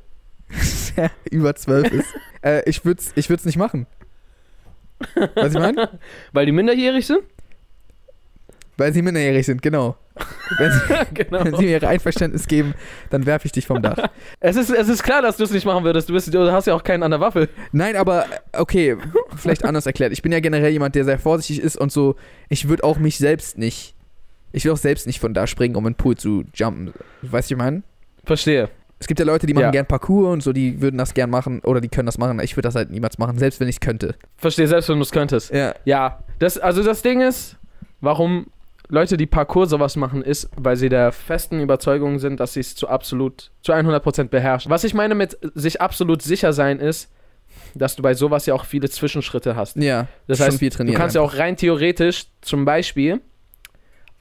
der 0.98 1.12
über 1.29 1.55
zwölf 1.55 1.91
ist, 1.91 2.08
äh, 2.43 2.67
ich 2.69 2.86
würde 2.86 3.01
es 3.01 3.12
ich 3.15 3.29
würd's 3.29 3.46
nicht 3.46 3.58
machen. 3.58 3.88
Was 5.36 5.53
ich 5.53 5.60
meine? 5.60 6.00
Weil 6.34 6.46
die 6.46 6.51
minderjährig 6.51 7.05
sind? 7.08 7.22
Weil 8.77 8.93
sie 8.93 9.01
minderjährig 9.01 9.46
sind, 9.46 9.62
genau. 9.62 9.98
Wenn 10.58 10.72
sie, 10.72 10.79
genau. 11.13 11.43
wenn 11.43 11.55
sie 11.55 11.65
mir 11.65 11.81
ihr 11.81 11.88
Einverständnis 11.88 12.48
geben, 12.48 12.74
dann 13.10 13.25
werfe 13.25 13.46
ich 13.46 13.51
dich 13.51 13.67
vom 13.67 13.81
Dach. 13.81 14.10
Es 14.39 14.55
ist, 14.55 14.69
es 14.69 14.88
ist 14.89 15.03
klar, 15.03 15.22
dass 15.22 15.38
du 15.38 15.43
es 15.43 15.51
nicht 15.51 15.65
machen 15.65 15.84
würdest. 15.84 16.10
Du, 16.10 16.13
bist, 16.13 16.34
du 16.34 16.51
hast 16.51 16.65
ja 16.65 16.74
auch 16.74 16.84
keinen 16.84 17.03
an 17.03 17.12
der 17.12 17.19
Waffe. 17.19 17.50
Nein, 17.72 17.96
aber 17.96 18.25
okay, 18.53 18.98
vielleicht 19.36 19.65
anders 19.65 19.86
erklärt. 19.86 20.13
Ich 20.13 20.22
bin 20.22 20.31
ja 20.31 20.39
generell 20.39 20.72
jemand, 20.72 20.96
der 20.96 21.05
sehr 21.05 21.19
vorsichtig 21.19 21.62
ist 21.62 21.77
und 21.77 21.91
so, 21.91 22.15
ich 22.48 22.67
würde 22.67 22.84
auch 22.84 22.98
mich 22.98 23.17
selbst 23.17 23.58
nicht, 23.58 23.96
ich 24.51 24.65
will 24.65 24.72
auch 24.72 24.77
selbst 24.77 25.08
nicht 25.08 25.20
von 25.20 25.34
da 25.34 25.48
springen, 25.48 25.75
um 25.75 25.86
in 25.88 25.94
den 25.94 25.98
Pool 25.98 26.15
zu 26.18 26.44
jumpen. 26.53 26.94
Weißt 27.22 27.24
du, 27.24 27.32
was 27.32 27.51
ich 27.51 27.58
meine? 27.58 27.84
Verstehe. 28.25 28.70
Es 29.00 29.08
gibt 29.08 29.20
ja 29.20 29.25
Leute, 29.25 29.48
die 29.48 29.53
machen 29.53 29.63
Ja. 29.65 29.72
gern 29.72 29.86
Parkour 29.86 30.29
und 30.32 30.44
so, 30.44 30.51
die 30.51 30.82
würden 30.82 30.98
das 30.98 31.13
gern 31.13 31.29
machen 31.29 31.62
oder 31.62 31.79
die 31.79 31.88
können 31.88 32.06
das 32.06 32.18
machen. 32.18 32.39
Ich 32.41 32.58
würde 32.58 32.68
das 32.68 32.75
halt 32.75 32.89
niemals 32.89 33.18
machen, 33.18 33.38
selbst 33.39 33.60
wenn 33.62 33.70
ich 33.70 33.75
es 33.75 33.79
könnte. 33.79 34.15
Verstehe, 34.38 34.68
selbst 34.68 34.89
wenn 34.89 34.98
du 34.98 35.03
es 35.03 35.12
könntest. 35.12 35.53
Ja. 35.53 35.74
Ja, 35.86 36.20
das, 36.39 36.58
also 36.58 36.84
das 36.84 37.01
Ding 37.01 37.22
ist, 37.22 37.56
warum 38.01 38.48
Leute, 38.89 39.18
die 39.18 39.27
Parkour 39.27 39.68
sowas 39.68 39.96
machen, 39.96 40.22
ist, 40.24 40.50
weil 40.58 40.75
sie 40.75 40.89
der 40.89 41.12
festen 41.12 41.62
Überzeugung 41.62 42.20
sind, 42.20 42.39
dass 42.39 42.53
sie 42.53 42.60
es 42.60 42.75
zu 42.75 42.89
absolut, 42.89 43.51
zu 43.62 43.72
100% 43.72 44.25
beherrschen. 44.25 44.70
Was 44.72 44.84
ich 44.84 44.94
meine 44.94 45.15
mit 45.15 45.38
sich 45.53 45.79
absolut 45.79 46.22
sicher 46.22 46.51
sein 46.53 46.79
ist, 46.79 47.10
dass 47.75 47.96
du 47.96 48.01
bei 48.01 48.15
sowas 48.15 48.48
ja 48.48 48.53
auch 48.53 48.65
viele 48.65 48.89
Zwischenschritte 48.89 49.56
hast. 49.56 49.77
Ja, 49.77 50.08
Das 50.27 50.39
heißt, 50.39 50.58
viel 50.60 50.70
du 50.72 50.94
kannst 50.94 51.15
ja 51.15 51.22
auch 51.22 51.36
rein 51.38 51.56
theoretisch 51.56 52.25
zum 52.41 52.65
Beispiel 52.65 53.22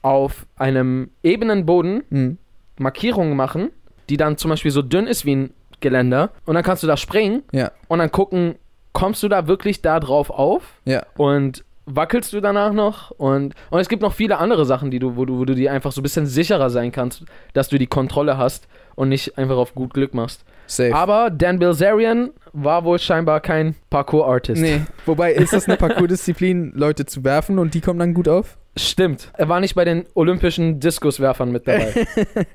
auf 0.01 0.45
einem 0.55 1.11
ebenen 1.23 1.65
Boden 1.65 2.03
Mhm. 2.09 2.37
Markierungen 2.77 3.35
machen, 3.35 3.69
die 4.09 4.17
dann 4.17 4.37
zum 4.37 4.49
Beispiel 4.49 4.71
so 4.71 4.81
dünn 4.81 5.05
ist 5.07 5.25
wie 5.25 5.35
ein 5.35 5.53
Geländer 5.81 6.31
und 6.45 6.55
dann 6.55 6.63
kannst 6.63 6.83
du 6.83 6.87
da 6.87 6.97
springen 6.97 7.43
Ja, 7.51 7.71
und 7.87 7.99
dann 7.99 8.11
gucken, 8.11 8.55
kommst 8.93 9.21
du 9.23 9.27
da 9.27 9.47
wirklich 9.47 9.81
da 9.81 9.99
drauf 9.99 10.29
auf 10.29 10.63
ja. 10.85 11.03
und 11.17 11.63
wackelst 11.85 12.31
du 12.33 12.39
danach 12.41 12.71
noch 12.73 13.11
und, 13.11 13.53
und 13.69 13.79
es 13.79 13.89
gibt 13.89 14.01
noch 14.01 14.13
viele 14.13 14.37
andere 14.37 14.65
Sachen, 14.65 14.91
die 14.91 14.99
du, 14.99 15.15
wo 15.17 15.25
du, 15.25 15.39
wo 15.39 15.45
du 15.45 15.55
dir 15.55 15.71
einfach 15.73 15.91
so 15.91 16.01
ein 16.01 16.03
bisschen 16.03 16.25
sicherer 16.27 16.69
sein 16.69 16.91
kannst, 16.91 17.23
dass 17.53 17.67
du 17.67 17.77
die 17.77 17.87
Kontrolle 17.87 18.37
hast 18.37 18.67
und 18.95 19.09
nicht 19.09 19.37
einfach 19.37 19.57
auf 19.57 19.73
gut 19.73 19.93
Glück 19.93 20.13
machst. 20.13 20.43
Safe. 20.67 20.93
Aber 20.93 21.29
Dan 21.31 21.57
Bilzerian 21.59 22.29
war 22.53 22.83
wohl 22.83 22.99
scheinbar 22.99 23.39
kein 23.41 23.75
Parkour-Artist. 23.89 24.61
nee, 24.61 24.81
wobei 25.05 25.33
ist 25.33 25.51
das 25.53 25.67
eine 25.67 25.77
Parkour-Disziplin, 26.13 26.73
Leute 26.75 27.05
zu 27.05 27.23
werfen 27.23 27.57
und 27.57 27.73
die 27.73 27.81
kommen 27.81 27.99
dann 27.99 28.13
gut 28.13 28.27
auf? 28.27 28.57
Stimmt. 28.79 29.31
Er 29.37 29.49
war 29.49 29.59
nicht 29.59 29.75
bei 29.75 29.85
den 29.85 30.05
olympischen 30.13 30.79
Diskuswerfern 30.79 31.51
mit 31.51 31.67
dabei. 31.67 32.07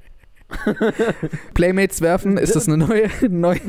Playmates 1.55 2.01
werfen, 2.01 2.37
ist 2.39 2.57
das 2.57 2.69
eine 2.69 2.77
neue, 2.77 3.09
neue 3.29 3.61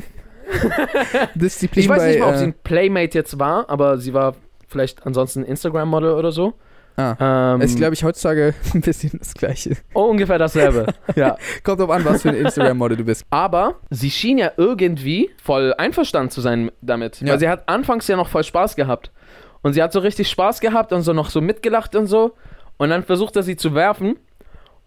Disziplin 1.36 1.84
ich 1.84 1.89
weiß 1.89 1.98
bei, 1.98 2.08
nicht 2.10 2.20
mal, 2.20 2.30
ob 2.30 2.36
äh, 2.36 2.38
sie 2.38 2.44
ein 2.46 2.54
Playmate 2.63 3.18
jetzt 3.18 3.39
war, 3.39 3.70
aber 3.70 3.98
sie 3.98 4.13
war 4.13 4.36
vielleicht 4.68 5.06
ansonsten 5.06 5.44
Instagram-Model 5.44 6.12
oder 6.12 6.32
so. 6.32 6.54
Ah. 6.98 7.56
Ähm, 7.56 7.62
ist, 7.62 7.76
glaube 7.76 7.94
ich, 7.94 8.04
heutzutage 8.06 8.54
ein 8.74 8.82
bisschen 8.82 9.12
das 9.20 9.34
Gleiche. 9.34 9.76
oh, 9.94 10.04
ungefähr 10.04 10.38
dasselbe. 10.38 10.88
ja. 11.15 11.38
Kommt 11.63 11.82
drauf 11.82 11.89
an, 11.89 12.06
was 12.06 12.22
für 12.22 12.30
ein 12.30 12.36
Instagram-Model 12.36 12.98
du 12.98 13.04
bist. 13.04 13.26
Aber 13.30 13.76
sie 13.89 14.10
schien 14.10 14.38
ja 14.38 14.52
irgendwie 14.56 15.30
voll 15.41 15.74
einverstanden 15.78 16.32
zu 16.32 16.39
sein 16.39 16.72
damit. 16.82 17.20
Ja. 17.20 17.34
Weil 17.34 17.39
sie 17.39 17.50
hat 17.50 17.68
anfangs 17.68 18.08
ja 18.08 18.15
noch 18.15 18.30
voll 18.30 18.44
Spaß 18.44 18.76
gehabt. 18.78 19.12
Und 19.62 19.74
sie 19.74 19.84
hat 19.84 19.91
so 19.91 20.00
richtig 20.00 20.30
Spaß 20.30 20.62
gehabt 20.62 20.94
und 20.94 21.02
so 21.02 21.12
noch 21.12 21.30
so 21.30 21.41
mitgelacht 21.41 21.96
und 21.96 22.06
so. 22.06 22.34
Und 22.78 22.90
dann 22.90 23.04
versucht 23.04 23.36
er 23.36 23.44
sie 23.44 23.56
zu 23.56 23.74
werfen. 23.74 24.18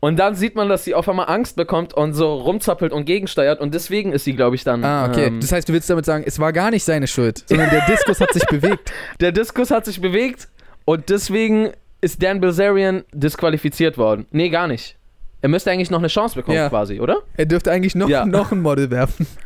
Und 0.00 0.16
dann 0.16 0.36
sieht 0.36 0.54
man, 0.54 0.68
dass 0.68 0.84
sie 0.84 0.94
auf 0.94 1.08
einmal 1.08 1.26
Angst 1.28 1.56
bekommt 1.56 1.92
und 1.92 2.12
so 2.14 2.32
rumzappelt 2.34 2.92
und 2.92 3.04
gegensteuert. 3.04 3.60
Und 3.60 3.74
deswegen 3.74 4.12
ist 4.12 4.24
sie, 4.24 4.34
glaube 4.34 4.54
ich, 4.54 4.62
dann. 4.62 4.84
Ah, 4.84 5.08
okay. 5.08 5.26
Ähm, 5.26 5.40
das 5.40 5.50
heißt, 5.50 5.68
du 5.68 5.72
willst 5.72 5.90
damit 5.90 6.04
sagen, 6.04 6.22
es 6.26 6.38
war 6.38 6.52
gar 6.52 6.70
nicht 6.70 6.84
seine 6.84 7.08
Schuld, 7.08 7.42
sondern 7.48 7.68
der 7.70 7.84
Diskus 7.86 8.20
hat 8.20 8.32
sich 8.32 8.44
bewegt. 8.50 8.92
der 9.20 9.32
Diskus 9.32 9.70
hat 9.72 9.84
sich 9.86 10.00
bewegt 10.00 10.48
und 10.84 11.08
deswegen 11.08 11.72
ist 12.00 12.22
Dan 12.22 12.40
Bilzerian 12.40 13.04
disqualifiziert 13.12 13.98
worden. 13.98 14.26
Nee, 14.30 14.50
gar 14.50 14.68
nicht. 14.68 14.94
Er 15.40 15.48
müsste 15.48 15.70
eigentlich 15.72 15.90
noch 15.90 15.98
eine 15.98 16.06
Chance 16.08 16.36
bekommen, 16.36 16.56
Ja. 16.56 16.68
quasi, 16.68 17.00
oder? 17.00 17.22
Er 17.36 17.46
dürfte 17.46 17.72
eigentlich 17.72 17.96
noch, 17.96 18.08
Ja. 18.08 18.24
noch 18.24 18.52
ein 18.52 18.60
Model 18.62 18.90
werfen. 18.90 19.26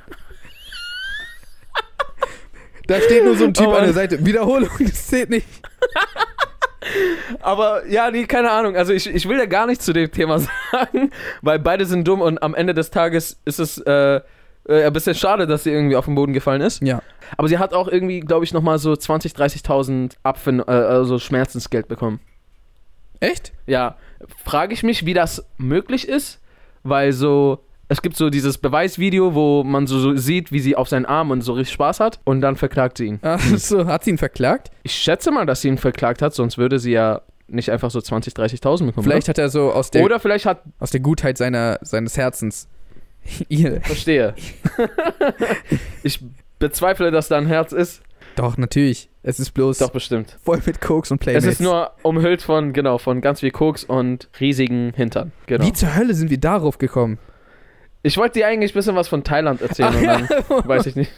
Da 2.89 3.01
steht 3.01 3.25
nur 3.25 3.37
so 3.37 3.45
ein 3.45 3.55
Typ 3.55 3.69
Oh 3.69 3.73
an 3.75 3.85
der. 3.85 3.93
Seite. 3.93 4.27
Wiederholung, 4.27 4.69
das 4.81 5.07
zählt 5.07 5.31
nicht. 5.31 5.47
Aber 7.41 7.87
ja, 7.87 8.11
nee, 8.11 8.27
keine 8.27 8.51
Ahnung. 8.51 8.77
Also 8.77 8.93
ich, 8.93 9.07
ich 9.07 9.29
will 9.29 9.39
ja 9.39 9.47
gar 9.47 9.67
nichts 9.67 9.85
zu 9.85 9.93
dem 9.93 10.11
Thema 10.11 10.39
sagen, 10.73 11.11
weil 11.41 11.59
beide 11.59 11.87
sind 11.87 12.07
dumm 12.07 12.21
und 12.21 12.43
am 12.43 12.55
Ende 12.55 12.75
des 12.75 12.91
Tages 12.91 13.41
ist 13.45 13.59
es 13.61 13.79
äh, 13.79 14.21
äh, 14.69 14.85
ein 14.85 14.93
bisschen 14.93 15.15
schade, 15.15 15.47
dass 15.47 15.65
sie 15.65 15.71
irgendwie 15.71 15.97
auf 15.97 16.05
den 16.05 16.15
Boden 16.15 16.33
gefallen 16.33 16.61
ist. 16.61 16.83
Ja. 16.83 17.03
Aber 17.37 17.49
sie 17.49 17.59
hat 17.59 17.75
auch 17.75 17.89
irgendwie, 17.89 18.21
glaube 18.21 18.45
ich, 18.45 18.53
nochmal 18.53 18.79
so 18.79 18.93
20.000, 18.93 19.37
30.000 19.65 20.17
Abfin 20.23 20.61
äh, 20.61 20.65
also 20.71 21.19
Schmerzensgeld 21.19 21.89
bekommen. 21.89 22.21
Echt? 23.21 23.53
Ja, 23.67 23.97
frage 24.45 24.75
ich 24.75 24.83
mich, 24.83 25.07
wie 25.07 25.15
das 25.15 25.45
möglich 25.57 26.09
ist, 26.09 26.41
weil 26.83 27.13
so, 27.13 27.65
es 27.93 28.03
gibt 28.03 28.17
so 28.17 28.31
dieses 28.31 28.59
Beweisvideo, 28.59 29.35
wo 29.35 29.65
man 29.65 29.87
so, 29.87 29.99
so 29.99 30.17
sieht, 30.17 30.51
wie 30.51 30.61
sie 30.61 30.77
auf 30.77 30.89
seinen 30.89 31.07
Arm 31.07 31.31
und 31.31 31.43
so 31.43 31.53
richtig 31.53 31.75
Spaß 31.75 32.01
hat 32.01 32.21
und 32.25 32.41
dann 32.41 32.57
verklagt 32.57 32.99
sie 32.99 33.07
ihn. 33.07 33.19
Ach 33.23 33.41
so, 33.57 33.87
hat 33.87 34.05
sie 34.05 34.11
ihn 34.11 34.19
verklagt? 34.19 34.71
Ich 34.83 34.95
schätze 34.95 35.31
mal, 35.31 35.47
dass 35.47 35.61
sie 35.61 35.69
ihn 35.69 35.79
verklagt 35.79 36.23
hat, 36.23 36.35
sonst 36.35 36.59
würde 36.59 36.79
sie 36.79 36.93
ja 36.93 37.21
nicht 37.49 37.71
einfach 37.71 37.91
so 37.91 37.99
20.000, 37.99 38.35
30.000 38.35 38.87
bekommen. 38.87 39.05
Vielleicht 39.05 39.29
hat 39.29 39.39
er 39.39 39.51
so 39.51 39.73
aus 39.73 39.91
der, 39.91 40.05
Oder 40.05 40.21
vielleicht 40.21 40.47
hat. 40.47 40.63
aus 40.79 40.91
der 40.91 41.01
Gutheit 41.01 41.37
seiner, 41.39 41.79
seines 41.83 42.17
Herzens 42.17 42.69
ihr. 43.49 43.81
Verstehe. 43.83 44.35
ich 46.03 46.25
bezweifle, 46.59 47.11
dass 47.11 47.29
da 47.29 47.37
ein 47.37 47.47
Herz 47.47 47.73
ist. 47.73 48.03
Doch, 48.37 48.57
natürlich. 48.57 49.11
Es 49.23 49.39
ist 49.39 49.51
bloß 49.53 49.79
Doch, 49.79 49.91
bestimmt. 49.91 50.39
voll 50.43 50.61
mit 50.65 50.81
Koks 50.81 51.11
und 51.11 51.19
Playmates. 51.19 51.45
Es 51.47 51.53
ist 51.55 51.61
nur 51.61 51.91
umhüllt 52.03 52.43
von, 52.43 52.73
genau, 52.73 52.99
von 52.99 53.21
ganz 53.21 53.41
viel 53.41 53.51
Koks 53.51 53.85
und 53.85 54.29
riesigen 54.41 54.93
Hintern. 54.97 55.33
Genau. 55.47 55.65
Wie 55.65 55.73
zur 55.73 55.95
Hölle 55.95 56.15
sind 56.15 56.31
wir 56.31 56.41
darauf 56.41 56.79
gekommen? 56.79 57.19
Ich 58.03 58.17
wollte 58.17 58.41
dir 58.41 58.47
eigentlich 58.49 58.73
ein 58.73 58.75
bisschen 58.75 58.97
was 58.97 59.09
von 59.09 59.23
Thailand 59.25 59.61
erzählen 59.63 59.95
und 59.95 60.07
dann 60.07 60.69
weiß 60.69 60.87
ich 60.87 60.97
nicht. 60.97 61.13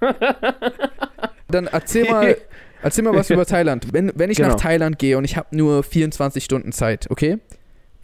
Dann 1.48 1.66
erzähl 1.66 2.08
mal, 2.10 2.36
erzähl 2.82 3.04
mal 3.04 3.14
was 3.14 3.30
über 3.30 3.46
Thailand. 3.46 3.92
Wenn, 3.92 4.12
wenn 4.14 4.30
ich 4.30 4.36
Genau. 4.36 4.50
nach 4.50 4.56
Thailand 4.60 4.98
gehe 4.98 5.16
und 5.18 5.24
ich 5.24 5.36
habe 5.36 5.48
nur 5.56 5.82
24 5.82 6.44
Stunden 6.44 6.72
Zeit, 6.72 7.06
okay? 7.10 7.38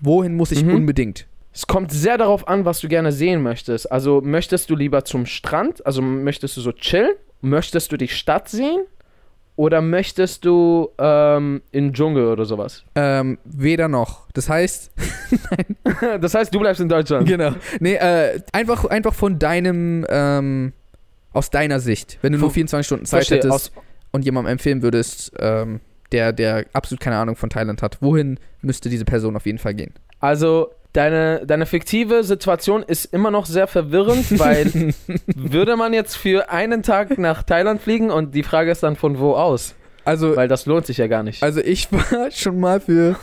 Wohin 0.01 0.35
muss 0.35 0.51
ich 0.51 0.65
Mhm. 0.65 0.75
unbedingt? 0.75 1.27
Es 1.53 1.67
kommt 1.67 1.93
sehr 1.93 2.19
darauf 2.19 2.49
an, 2.49 2.65
was 2.65 2.81
du 2.81 2.89
gerne 2.89 3.13
sehen 3.13 3.43
möchtest. 3.43 3.93
Also 3.93 4.21
möchtest 4.25 4.71
du 4.71 4.77
lieber 4.77 5.05
zum 5.05 5.25
Strand? 5.27 5.85
Also 5.87 6.03
möchtest 6.03 6.57
du 6.57 6.61
so 6.63 6.73
chillen? 6.73 7.13
Möchtest 7.43 7.93
du 7.93 7.97
die 7.97 8.09
Stadt 8.09 8.49
sehen? 8.49 8.81
Oder 9.57 9.81
möchtest 9.81 10.45
du 10.45 10.91
ähm, 10.99 11.63
in 11.71 11.89
den 11.89 11.93
Dschungel 11.95 12.27
oder 12.27 12.45
sowas? 12.45 12.85
Ähm, 12.97 13.39
weder 13.45 13.87
noch. 13.89 14.27
Das 14.33 14.49
heißt, 14.49 14.91
das 16.21 16.35
heißt, 16.35 16.53
du 16.53 16.59
bleibst 16.59 16.81
in 16.81 16.89
Deutschland. 16.89 17.29
genau. 17.29 17.53
Nee, 17.79 17.95
äh, 17.95 18.41
einfach, 18.53 18.85
einfach 18.87 19.15
von 19.15 19.39
deinem, 19.39 20.05
ähm, 20.09 20.73
aus 21.33 21.51
deiner 21.51 21.79
Sicht. 21.79 22.19
Wenn 22.23 22.33
du 22.33 22.39
nur 22.39 22.49
Von- 22.49 22.55
24 22.55 22.87
Stunden 22.87 23.07
Zeit 23.07 23.27
Verstehe, 23.27 23.49
hättest 23.49 23.73
und 24.11 24.25
jemandem 24.25 24.53
empfehlen 24.53 24.83
würdest, 24.83 25.33
ähm, 25.39 25.81
der, 26.11 26.33
der 26.33 26.67
absolut 26.73 27.01
keine 27.01 27.17
Ahnung 27.17 27.37
von 27.37 27.51
Thailand 27.51 27.81
hat, 27.83 27.99
wohin 28.01 28.39
müsste 28.61 28.89
diese 28.89 29.05
Person 29.05 29.37
auf 29.37 29.47
jeden 29.47 29.59
Fall 29.59 29.75
gehen? 29.75 29.95
also, 30.21 30.71
deine, 30.95 31.43
deine 31.45 31.67
fiktive 31.67 32.25
Situation 32.25 32.83
ist 32.83 33.05
immer 33.07 33.31
noch 33.31 33.45
sehr 33.45 33.67
verwirrend, 33.67 34.39
weil 34.39 34.95
würde 35.27 35.77
man 35.77 35.93
jetzt 35.93 36.17
für 36.17 36.51
einen 36.51 36.83
Tag 36.83 37.19
nach 37.19 37.43
Thailand 37.43 37.83
fliegen 37.83 38.11
und 38.11 38.35
die 38.35 38.43
Frage 38.43 38.71
ist 38.71 38.83
dann 38.83 38.97
von 38.97 39.19
wo 39.19 39.35
aus? 39.35 39.75
Also, 40.07 40.37
Weil 40.37 40.49
das 40.49 40.67
lohnt 40.67 40.87
sich 40.87 40.99
ja 40.99 41.07
gar 41.07 41.23
nicht. 41.23 41.43
also 41.43 41.61
ich 41.61 41.91
war 41.93 42.31
schon 42.31 42.61
mal 42.61 42.81
für, 42.81 43.17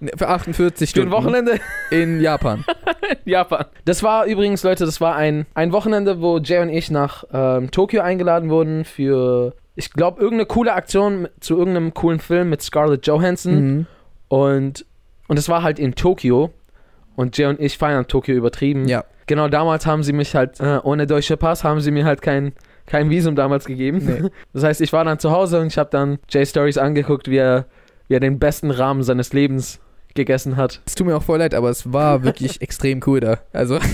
ne, 0.00 0.12
für 0.16 0.28
48 0.28 0.56
für 0.56 0.82
ein 0.82 0.86
Stunden 0.86 1.10
Wochenende 1.10 1.58
in 1.90 2.20
Japan. 2.20 2.64
Japan. 3.24 3.66
Das 3.84 4.02
war 4.02 4.26
übrigens, 4.26 4.62
Leute, 4.62 4.86
das 4.86 5.00
war 5.00 5.16
ein, 5.16 5.46
ein 5.54 5.72
Wochenende, 5.72 6.20
wo 6.20 6.38
Jay 6.38 6.60
und 6.62 6.70
ich 6.70 6.90
nach 6.90 7.24
ähm, 7.32 7.70
Tokio 7.70 8.02
eingeladen 8.02 8.50
wurden 8.50 8.84
für, 8.84 9.54
ich 9.74 9.92
glaube, 9.92 10.20
irgendeine 10.20 10.46
coole 10.46 10.72
Aktion 10.74 11.28
zu 11.40 11.58
irgendeinem 11.58 11.92
coolen 11.92 12.20
Film 12.20 12.50
mit 12.50 12.62
Scarlett 12.62 13.06
Johansson. 13.06 13.54
Mhm. 13.54 13.86
Und, 14.28 14.86
und 15.28 15.38
es 15.38 15.48
war 15.48 15.62
halt 15.62 15.78
in 15.78 15.94
Tokio. 15.94 16.52
Und 17.16 17.36
Jay 17.36 17.46
und 17.46 17.60
ich 17.60 17.78
feiern 17.78 18.06
Tokio 18.06 18.34
übertrieben. 18.34 18.88
Ja. 18.88 19.04
Genau, 19.26 19.48
damals 19.48 19.86
haben 19.86 20.02
sie 20.02 20.12
mich 20.12 20.34
halt, 20.34 20.60
äh, 20.60 20.78
ohne 20.82 21.06
deutsche 21.06 21.36
Pass, 21.36 21.64
haben 21.64 21.80
sie 21.80 21.90
mir 21.90 22.04
halt 22.04 22.22
kein, 22.22 22.52
kein 22.86 23.10
Visum 23.10 23.36
damals 23.36 23.64
gegeben. 23.66 23.98
Nee. 24.02 24.28
Das 24.52 24.64
heißt, 24.64 24.80
ich 24.80 24.92
war 24.92 25.04
dann 25.04 25.18
zu 25.18 25.30
Hause 25.30 25.60
und 25.60 25.68
ich 25.68 25.78
habe 25.78 25.90
dann 25.90 26.18
Jay 26.28 26.44
Stories 26.44 26.78
angeguckt, 26.78 27.28
wie 27.28 27.36
er, 27.36 27.66
wie 28.08 28.14
er 28.14 28.20
den 28.20 28.38
besten 28.38 28.70
Rahmen 28.70 29.02
seines 29.02 29.32
Lebens 29.32 29.80
gegessen 30.14 30.56
hat. 30.56 30.80
Es 30.86 30.94
tut 30.94 31.06
mir 31.06 31.16
auch 31.16 31.22
voll 31.22 31.38
leid, 31.38 31.54
aber 31.54 31.70
es 31.70 31.92
war 31.92 32.22
wirklich 32.24 32.60
extrem 32.60 33.00
cool 33.06 33.20
da. 33.20 33.38
Also, 33.52 33.78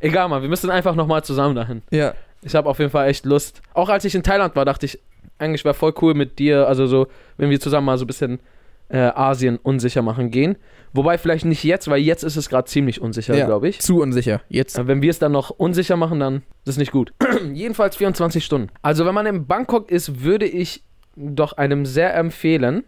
Egal, 0.00 0.28
Mann, 0.28 0.42
wir 0.42 0.48
müssen 0.48 0.70
einfach 0.70 0.94
nochmal 0.94 1.24
zusammen 1.24 1.54
dahin. 1.54 1.82
ja. 1.90 2.14
Ich 2.46 2.54
habe 2.54 2.68
auf 2.68 2.78
jeden 2.78 2.90
Fall 2.90 3.08
echt 3.08 3.24
Lust. 3.24 3.62
Auch 3.72 3.88
als 3.88 4.04
ich 4.04 4.14
in 4.14 4.22
Thailand 4.22 4.54
war, 4.54 4.66
dachte 4.66 4.84
ich, 4.84 5.00
eigentlich 5.38 5.64
wäre 5.64 5.72
voll 5.72 5.94
cool 6.02 6.12
mit 6.12 6.38
dir, 6.38 6.68
also 6.68 6.86
so, 6.86 7.06
wenn 7.38 7.48
wir 7.48 7.58
zusammen 7.58 7.86
mal 7.86 7.96
so 7.96 8.04
ein 8.04 8.06
bisschen 8.06 8.38
äh, 8.88 8.98
Asien 8.98 9.56
unsicher 9.56 10.02
machen 10.02 10.30
gehen. 10.30 10.56
Wobei 10.92 11.18
vielleicht 11.18 11.44
nicht 11.44 11.64
jetzt, 11.64 11.88
weil 11.88 11.98
jetzt 12.00 12.22
ist 12.22 12.36
es 12.36 12.48
gerade 12.48 12.66
ziemlich 12.68 13.00
unsicher, 13.00 13.34
Ja. 13.34 13.46
glaube 13.46 13.68
ich. 13.68 13.80
Zu 13.80 14.00
unsicher. 14.00 14.40
Jetzt. 14.48 14.86
Wenn 14.86 15.02
wir 15.02 15.10
es 15.10 15.18
dann 15.18 15.32
noch 15.32 15.50
unsicher 15.50 15.96
machen, 15.96 16.20
dann 16.20 16.36
ist 16.64 16.68
es 16.68 16.76
nicht 16.76 16.92
gut. 16.92 17.12
Jedenfalls 17.52 17.96
24 17.96 18.44
Stunden. 18.44 18.68
Also 18.82 19.04
wenn 19.06 19.14
man 19.14 19.26
in 19.26 19.46
Bangkok 19.46 19.90
ist, 19.90 20.22
würde 20.22 20.46
ich 20.46 20.84
doch 21.16 21.54
einem 21.54 21.86
sehr 21.86 22.14
empfehlen. 22.14 22.84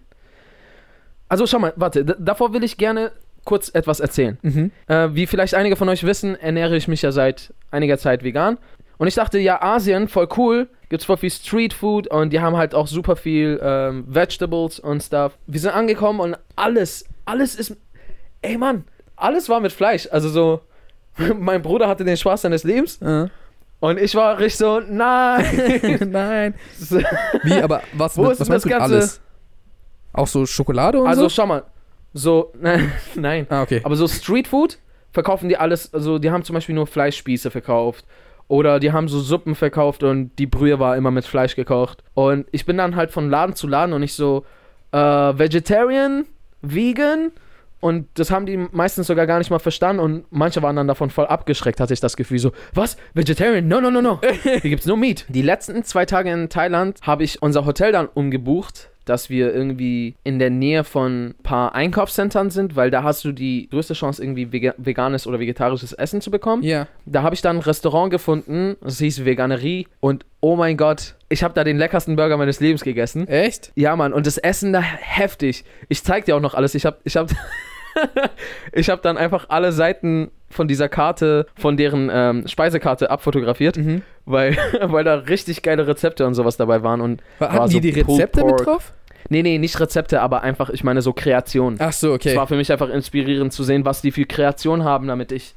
Also 1.28 1.46
schau 1.46 1.58
mal, 1.58 1.72
warte, 1.76 2.04
davor 2.04 2.52
will 2.52 2.62
ich 2.62 2.76
gerne 2.76 3.10
kurz 3.44 3.70
etwas 3.74 4.00
erzählen. 4.00 4.38
Mhm. 4.42 4.70
Äh, 4.88 5.08
wie 5.14 5.26
vielleicht 5.26 5.54
einige 5.54 5.76
von 5.76 5.88
euch 5.88 6.04
wissen, 6.04 6.34
ernähre 6.36 6.76
ich 6.76 6.88
mich 6.88 7.02
ja 7.02 7.12
seit 7.12 7.52
einiger 7.70 7.98
Zeit 7.98 8.22
vegan. 8.22 8.58
Und 8.98 9.08
ich 9.08 9.14
dachte, 9.14 9.38
ja, 9.38 9.62
Asien, 9.62 10.08
voll 10.08 10.28
cool. 10.36 10.68
Gibt's 10.88 11.04
voll 11.04 11.16
viel 11.16 11.30
Streetfood 11.30 12.06
und 12.08 12.32
die 12.32 12.40
haben 12.40 12.56
halt 12.56 12.74
auch 12.74 12.86
super 12.86 13.16
viel 13.16 13.58
ähm, 13.62 14.04
Vegetables 14.06 14.78
und 14.78 15.02
stuff. 15.02 15.36
Wir 15.46 15.58
sind 15.60 15.72
angekommen 15.72 16.20
und 16.20 16.36
alles, 16.54 17.04
alles 17.24 17.54
ist. 17.56 17.76
Ey 18.42 18.56
Mann, 18.56 18.84
alles 19.16 19.48
war 19.48 19.58
mit 19.60 19.72
Fleisch. 19.72 20.08
Also 20.12 20.28
so, 20.28 20.60
mein 21.34 21.60
Bruder 21.62 21.88
hatte 21.88 22.04
den 22.04 22.16
Spaß 22.16 22.42
seines 22.42 22.62
Lebens 22.62 23.02
Äh. 23.02 23.26
und 23.80 23.98
ich 23.98 24.14
war 24.14 24.38
richtig 24.38 24.58
so, 24.58 24.80
nein. 24.80 25.98
Nein. 26.10 26.54
Wie, 27.42 27.54
aber 27.54 27.82
was, 27.94 28.16
Wo 28.16 28.22
mit, 28.22 28.32
ist 28.32 28.40
was 28.40 28.48
das 28.48 28.62
Ganze? 28.64 28.94
alles? 28.94 29.20
Auch 30.12 30.26
so 30.28 30.46
Schokolade 30.46 31.00
und 31.00 31.08
Also 31.08 31.22
so? 31.22 31.28
schau 31.30 31.46
mal, 31.46 31.64
so, 32.14 32.52
nein, 32.60 32.92
nein. 33.16 33.46
Ah, 33.50 33.62
okay. 33.62 33.80
Aber 33.82 33.96
so 33.96 34.06
Streetfood 34.06 34.78
verkaufen 35.12 35.48
die 35.48 35.56
alles, 35.56 35.92
also 35.92 36.18
die 36.18 36.30
haben 36.30 36.44
zum 36.44 36.54
Beispiel 36.54 36.74
nur 36.76 36.86
Fleischspieße 36.86 37.50
verkauft. 37.50 38.04
Oder 38.48 38.78
die 38.78 38.92
haben 38.92 39.08
so 39.08 39.20
Suppen 39.20 39.54
verkauft 39.54 40.02
und 40.02 40.30
die 40.38 40.46
Brühe 40.46 40.78
war 40.78 40.96
immer 40.96 41.10
mit 41.10 41.24
Fleisch 41.24 41.56
gekocht. 41.56 42.04
Und 42.14 42.46
ich 42.52 42.64
bin 42.64 42.76
dann 42.76 42.94
halt 42.94 43.10
von 43.10 43.28
Laden 43.28 43.56
zu 43.56 43.66
Laden 43.66 43.92
und 43.92 44.02
ich 44.02 44.14
so, 44.14 44.44
äh, 44.92 44.98
Vegetarian, 44.98 46.26
Vegan. 46.62 47.32
Und 47.80 48.08
das 48.14 48.30
haben 48.30 48.46
die 48.46 48.56
meistens 48.56 49.08
sogar 49.08 49.26
gar 49.26 49.38
nicht 49.38 49.50
mal 49.50 49.58
verstanden 49.58 50.00
und 50.00 50.24
manche 50.30 50.62
waren 50.62 50.76
dann 50.76 50.88
davon 50.88 51.10
voll 51.10 51.26
abgeschreckt, 51.26 51.78
hatte 51.78 51.92
ich 51.92 52.00
das 52.00 52.16
Gefühl 52.16 52.38
so, 52.38 52.52
was? 52.72 52.96
Vegetarian? 53.14 53.68
No, 53.68 53.80
no, 53.80 53.90
no, 53.90 54.00
no. 54.00 54.20
Hier 54.42 54.60
gibt's 54.60 54.86
nur 54.86 54.96
Meat. 54.96 55.26
Die 55.28 55.42
letzten 55.42 55.84
zwei 55.84 56.06
Tage 56.06 56.30
in 56.30 56.48
Thailand 56.48 56.98
habe 57.02 57.24
ich 57.24 57.42
unser 57.42 57.66
Hotel 57.66 57.92
dann 57.92 58.08
umgebucht, 58.08 58.90
dass 59.06 59.30
wir 59.30 59.54
irgendwie 59.54 60.14
in 60.24 60.38
der 60.38 60.50
Nähe 60.50 60.84
von 60.84 61.28
ein 61.28 61.34
paar 61.42 61.74
Einkaufszentren 61.74 62.50
sind, 62.50 62.76
weil 62.76 62.90
da 62.90 63.02
hast 63.02 63.24
du 63.24 63.32
die 63.32 63.68
größte 63.70 63.94
Chance, 63.94 64.22
irgendwie 64.22 64.52
vega 64.52 64.74
veganes 64.76 65.26
oder 65.26 65.40
vegetarisches 65.40 65.92
Essen 65.94 66.20
zu 66.20 66.30
bekommen. 66.30 66.62
Ja. 66.62 66.86
Da 67.06 67.22
habe 67.22 67.34
ich 67.34 67.40
dann 67.42 67.56
ein 67.56 67.62
Restaurant 67.62 68.10
gefunden, 68.10 68.76
das 68.82 68.98
hieß 68.98 69.24
Veganerie 69.24 69.86
und 70.00 70.26
oh 70.40 70.54
mein 70.56 70.76
Gott, 70.76 71.14
ich 71.28 71.42
habe 71.42 71.54
da 71.54 71.64
den 71.64 71.78
leckersten 71.78 72.14
Burger 72.16 72.36
meines 72.36 72.60
Lebens 72.60 72.84
gegessen. 72.84 73.26
Echt? 73.26 73.72
Ja, 73.74 73.96
Mann, 73.96 74.12
und 74.12 74.26
das 74.26 74.38
Essen 74.38 74.72
da 74.72 74.80
heftig. 74.80 75.64
Ich 75.88 76.04
zeig 76.04 76.24
dir 76.26 76.36
auch 76.36 76.40
noch 76.40 76.54
alles. 76.54 76.74
Ich 76.74 76.84
hab, 76.86 77.00
ich 77.04 77.16
hab, 77.16 77.30
ich 78.72 78.88
hab 78.90 79.02
dann 79.02 79.16
einfach 79.16 79.46
alle 79.48 79.72
Seiten 79.72 80.30
von 80.48 80.68
dieser 80.68 80.88
Karte, 80.88 81.46
von 81.56 81.76
deren 81.76 82.08
ähm, 82.12 82.46
Speisekarte 82.46 83.10
abfotografiert, 83.10 83.76
Mhm. 83.76 84.02
weil, 84.24 84.56
weil 84.80 85.04
da 85.04 85.14
richtig 85.14 85.62
geile 85.62 85.86
Rezepte 85.86 86.26
und 86.26 86.34
sowas 86.34 86.56
dabei 86.56 86.82
waren. 86.82 87.00
Und 87.00 87.22
Hatten 87.40 87.58
War 87.58 87.68
die 87.68 87.74
so 87.74 87.80
die 87.80 87.90
Rezepte 87.90 88.44
mit 88.44 88.64
drauf? 88.64 88.92
Nee, 89.28 89.42
nee, 89.42 89.58
nicht 89.58 89.78
Rezepte, 89.80 90.20
aber 90.22 90.42
einfach, 90.42 90.70
ich 90.70 90.84
meine, 90.84 91.02
so 91.02 91.12
Kreation. 91.12 91.76
Ach 91.78 91.92
so, 91.92 92.08
Es 92.10 92.14
okay. 92.14 92.36
war 92.36 92.46
für 92.46 92.56
mich 92.56 92.70
einfach 92.72 92.88
inspirierend 92.88 93.52
zu 93.52 93.64
sehen, 93.64 93.84
was 93.84 94.02
die 94.02 94.12
für 94.12 94.24
Kreation 94.24 94.84
haben, 94.84 95.06
damit 95.08 95.32
ich 95.32 95.54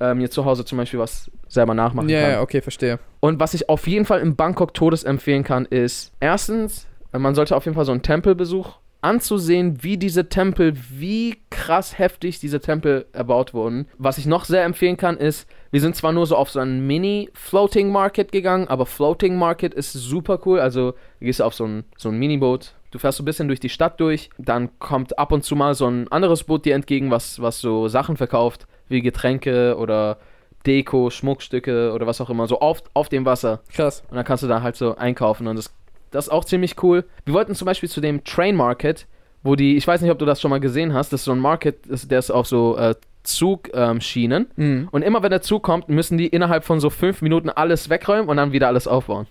äh, 0.00 0.14
mir 0.14 0.30
zu 0.30 0.44
Hause 0.44 0.64
zum 0.64 0.78
Beispiel 0.78 0.98
was 0.98 1.30
selber 1.48 1.74
nachmachen 1.74 2.08
Ja, 2.08 2.20
kann. 2.22 2.30
ja, 2.32 2.40
okay, 2.40 2.60
verstehe. 2.60 2.98
Und 3.20 3.38
was 3.40 3.54
ich 3.54 3.68
auf 3.68 3.86
jeden 3.86 4.04
Fall 4.06 4.20
in 4.20 4.36
Bangkok 4.36 4.74
Todes 4.74 5.04
empfehlen 5.04 5.44
kann, 5.44 5.66
ist 5.66 6.12
erstens, 6.20 6.86
man 7.12 7.34
sollte 7.34 7.54
auf 7.56 7.64
jeden 7.66 7.74
Fall 7.74 7.84
so 7.84 7.92
einen 7.92 8.02
Tempelbesuch 8.02 8.78
anzusehen, 9.02 9.82
wie 9.82 9.96
diese 9.98 10.28
Tempel, 10.28 10.74
wie 10.90 11.36
krass 11.50 11.98
heftig 11.98 12.38
diese 12.38 12.60
Tempel 12.60 13.06
erbaut 13.12 13.52
wurden. 13.52 13.88
Was 13.98 14.16
ich 14.16 14.26
noch 14.26 14.44
sehr 14.44 14.64
empfehlen 14.64 14.96
kann, 14.96 15.16
ist, 15.16 15.48
wir 15.72 15.80
sind 15.80 15.96
zwar 15.96 16.12
nur 16.12 16.24
so 16.26 16.36
auf 16.36 16.50
so 16.50 16.60
einen 16.60 16.86
Mini-Floating 16.86 17.90
Market 17.90 18.30
gegangen, 18.32 18.68
aber 18.68 18.86
Floating 18.86 19.36
Market 19.36 19.74
ist 19.74 19.92
super 19.92 20.38
cool. 20.46 20.60
Also, 20.60 20.92
du 21.18 21.26
gehst 21.26 21.42
auf 21.42 21.52
so 21.52 21.64
ein, 21.64 21.84
so 21.96 22.10
ein 22.10 22.18
Miniboot, 22.18 22.74
du 22.92 22.98
fährst 22.98 23.18
so 23.18 23.22
ein 23.22 23.24
bisschen 23.24 23.48
durch 23.48 23.58
die 23.58 23.68
Stadt 23.68 23.98
durch, 23.98 24.30
dann 24.38 24.78
kommt 24.78 25.18
ab 25.18 25.32
und 25.32 25.42
zu 25.42 25.56
mal 25.56 25.74
so 25.74 25.88
ein 25.88 26.06
anderes 26.12 26.44
Boot 26.44 26.64
dir 26.64 26.76
entgegen, 26.76 27.10
was, 27.10 27.42
was 27.42 27.60
so 27.60 27.88
Sachen 27.88 28.16
verkauft, 28.16 28.66
wie 28.88 29.02
Getränke 29.02 29.76
oder 29.76 30.18
Deko, 30.66 31.10
Schmuckstücke 31.10 31.92
oder 31.92 32.06
was 32.06 32.20
auch 32.20 32.30
immer, 32.30 32.46
so 32.46 32.60
auf, 32.60 32.84
auf 32.94 33.08
dem 33.08 33.24
Wasser. 33.24 33.62
Krass. 33.72 34.04
Und 34.10 34.16
dann 34.16 34.24
kannst 34.24 34.44
du 34.44 34.46
da 34.48 34.62
halt 34.62 34.76
so 34.76 34.94
einkaufen 34.94 35.48
und 35.48 35.56
das, 35.56 35.74
das 36.12 36.26
ist 36.26 36.32
auch 36.32 36.44
ziemlich 36.44 36.80
cool. 36.82 37.04
Wir 37.24 37.34
wollten 37.34 37.54
zum 37.54 37.66
Beispiel 37.66 37.88
zu 37.88 38.00
dem 38.00 38.22
Train 38.22 38.54
Market, 38.54 39.06
wo 39.42 39.56
die, 39.56 39.76
ich 39.76 39.86
weiß 39.86 40.02
nicht, 40.02 40.10
ob 40.10 40.18
du 40.18 40.26
das 40.26 40.40
schon 40.40 40.50
mal 40.50 40.60
gesehen 40.60 40.94
hast, 40.94 41.12
das 41.12 41.22
ist 41.22 41.24
so 41.24 41.32
ein 41.32 41.40
Market, 41.40 41.78
der 42.10 42.18
ist 42.18 42.30
auf 42.30 42.46
so 42.46 42.76
äh, 42.76 42.94
Zugschienen. 43.24 44.48
Mhm. 44.56 44.88
Und 44.92 45.02
immer 45.02 45.22
wenn 45.22 45.30
der 45.30 45.42
Zug 45.42 45.62
kommt, 45.62 45.88
müssen 45.88 46.18
die 46.18 46.26
innerhalb 46.26 46.64
von 46.64 46.78
so 46.78 46.90
fünf 46.90 47.22
Minuten 47.22 47.48
alles 47.48 47.88
wegräumen 47.88 48.28
und 48.28 48.36
dann 48.36 48.52
wieder 48.52 48.68
alles 48.68 48.86
aufbauen. 48.86 49.26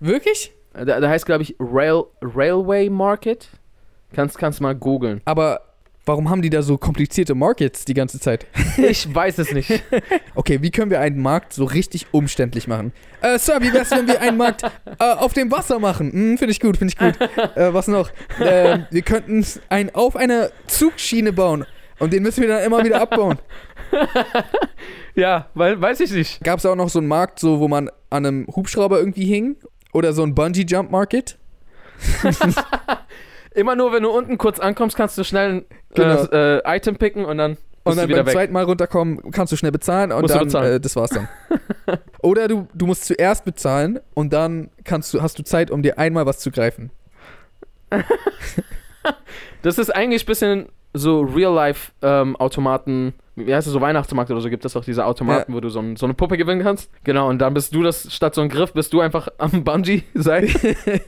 Wirklich? 0.00 0.52
Äh, 0.74 0.84
Da, 0.84 1.00
da 1.00 1.08
heißt, 1.08 1.26
glaube 1.26 1.42
ich, 1.42 1.54
Rail, 1.58 2.04
Railway 2.22 2.88
Market. 2.90 3.48
Kannst, 4.12 4.38
kannst 4.38 4.60
mal 4.60 4.74
googeln. 4.74 5.20
Aber 5.24 5.60
warum 6.06 6.28
haben 6.30 6.42
die 6.42 6.50
da 6.50 6.62
so 6.62 6.76
komplizierte 6.78 7.34
Markets 7.34 7.84
die 7.84 7.94
ganze 7.94 8.18
Zeit? 8.18 8.46
Ich 8.76 9.12
weiß 9.14 9.38
es 9.38 9.52
nicht. 9.52 9.70
Okay, 10.34 10.62
wie 10.62 10.70
können 10.70 10.90
wir 10.90 11.00
einen 11.00 11.20
Markt 11.20 11.52
so 11.52 11.64
richtig 11.64 12.06
umständlich 12.12 12.66
machen? 12.66 12.92
Äh, 13.20 13.38
Sir, 13.38 13.60
wie 13.60 13.72
wär's, 13.72 13.90
wenn 13.90 14.06
wir 14.08 14.20
einen 14.20 14.36
Markt 14.38 14.62
äh, 14.62 14.68
auf 14.98 15.32
dem 15.34 15.50
Wasser 15.50 15.78
machen? 15.78 16.12
Hm, 16.12 16.38
finde 16.38 16.52
ich 16.52 16.60
gut, 16.60 16.76
finde 16.78 16.94
ich 16.94 16.98
gut. 16.98 17.20
Äh, 17.56 17.74
was 17.74 17.88
noch? 17.88 18.10
Ähm, 18.40 18.86
wir 18.90 19.02
könnten 19.02 19.44
einen 19.68 19.90
auf 19.94 20.16
einer 20.16 20.50
Zugschiene 20.66 21.32
bauen. 21.32 21.66
Und 21.98 22.12
den 22.14 22.22
müssen 22.22 22.40
wir 22.40 22.48
dann 22.48 22.62
immer 22.64 22.82
wieder 22.82 23.00
abbauen. 23.02 23.38
ja, 25.14 25.48
weil, 25.54 25.80
weiß 25.80 26.00
ich 26.00 26.12
nicht. 26.12 26.42
Gab 26.42 26.58
es 26.58 26.66
auch 26.66 26.76
noch 26.76 26.88
so 26.88 26.98
einen 27.00 27.08
Markt, 27.08 27.38
so, 27.38 27.60
wo 27.60 27.68
man 27.68 27.90
an 28.08 28.24
einem 28.26 28.46
Hubschrauber 28.46 28.98
irgendwie 28.98 29.24
hing? 29.26 29.56
Oder 29.92 30.12
so 30.12 30.22
ein 30.22 30.34
Bungee-Jump-Market? 30.34 31.38
Immer 33.54 33.76
nur, 33.76 33.92
wenn 33.92 34.02
du 34.02 34.10
unten 34.10 34.38
kurz 34.38 34.58
ankommst, 34.60 34.96
kannst 34.96 35.18
du 35.18 35.24
schnell 35.24 35.50
ein 35.52 35.64
Genau. 35.94 36.24
äh, 36.32 36.58
äh, 36.58 36.76
Item 36.76 36.96
picken 36.96 37.24
und 37.24 37.36
dann 37.38 37.56
Und 37.82 37.96
du 37.96 38.00
dann 38.02 38.10
beim 38.10 38.26
weg. 38.26 38.32
zweiten 38.32 38.52
Mal 38.52 38.62
runterkommen, 38.64 39.32
kannst 39.32 39.52
du 39.52 39.56
schnell 39.56 39.72
bezahlen 39.72 40.12
und 40.12 40.22
Musst 40.22 40.34
dann, 40.34 40.44
bezahlen. 40.44 40.74
Äh, 40.74 40.80
das 40.80 40.94
war's 40.94 41.10
dann. 41.10 41.28
Oder 42.22 42.46
du, 42.46 42.68
du 42.74 42.86
musst 42.86 43.06
zuerst 43.06 43.44
bezahlen 43.44 43.98
und 44.14 44.32
dann 44.32 44.70
kannst 44.84 45.12
du, 45.12 45.20
hast 45.20 45.38
du 45.38 45.42
Zeit, 45.42 45.70
um 45.72 45.82
dir 45.82 45.98
einmal 45.98 46.26
was 46.26 46.38
zu 46.38 46.50
greifen. 46.52 46.90
Das 49.62 49.78
ist 49.78 49.90
eigentlich 49.94 50.24
ein 50.24 50.26
bisschen 50.26 50.66
so 50.92 51.20
Real-Life-Automaten, 51.20 53.14
wie 53.36 53.54
heißt 53.54 53.66
es, 53.66 53.72
so 53.72 53.80
Weihnachtsmarkt 53.80 54.30
oder 54.30 54.40
so, 54.40 54.50
gibt 54.50 54.64
es 54.64 54.76
auch 54.76 54.84
diese 54.84 55.04
Automaten, 55.06 55.54
wo 55.54 55.60
du 55.60 55.68
so, 55.68 55.78
ein, 55.80 55.96
so 55.96 56.06
eine 56.06 56.14
Puppe 56.14 56.36
gewinnen 56.36 56.62
kannst. 56.62 56.90
Genau, 57.04 57.28
und 57.28 57.38
dann 57.38 57.54
bist 57.54 57.74
du 57.74 57.82
das, 57.82 58.12
statt 58.12 58.34
so 58.34 58.40
ein 58.40 58.48
Griff, 58.48 58.72
bist 58.72 58.92
du 58.92 59.00
einfach 59.00 59.28
am 59.38 59.62
Bungee-Seil. 59.64 60.48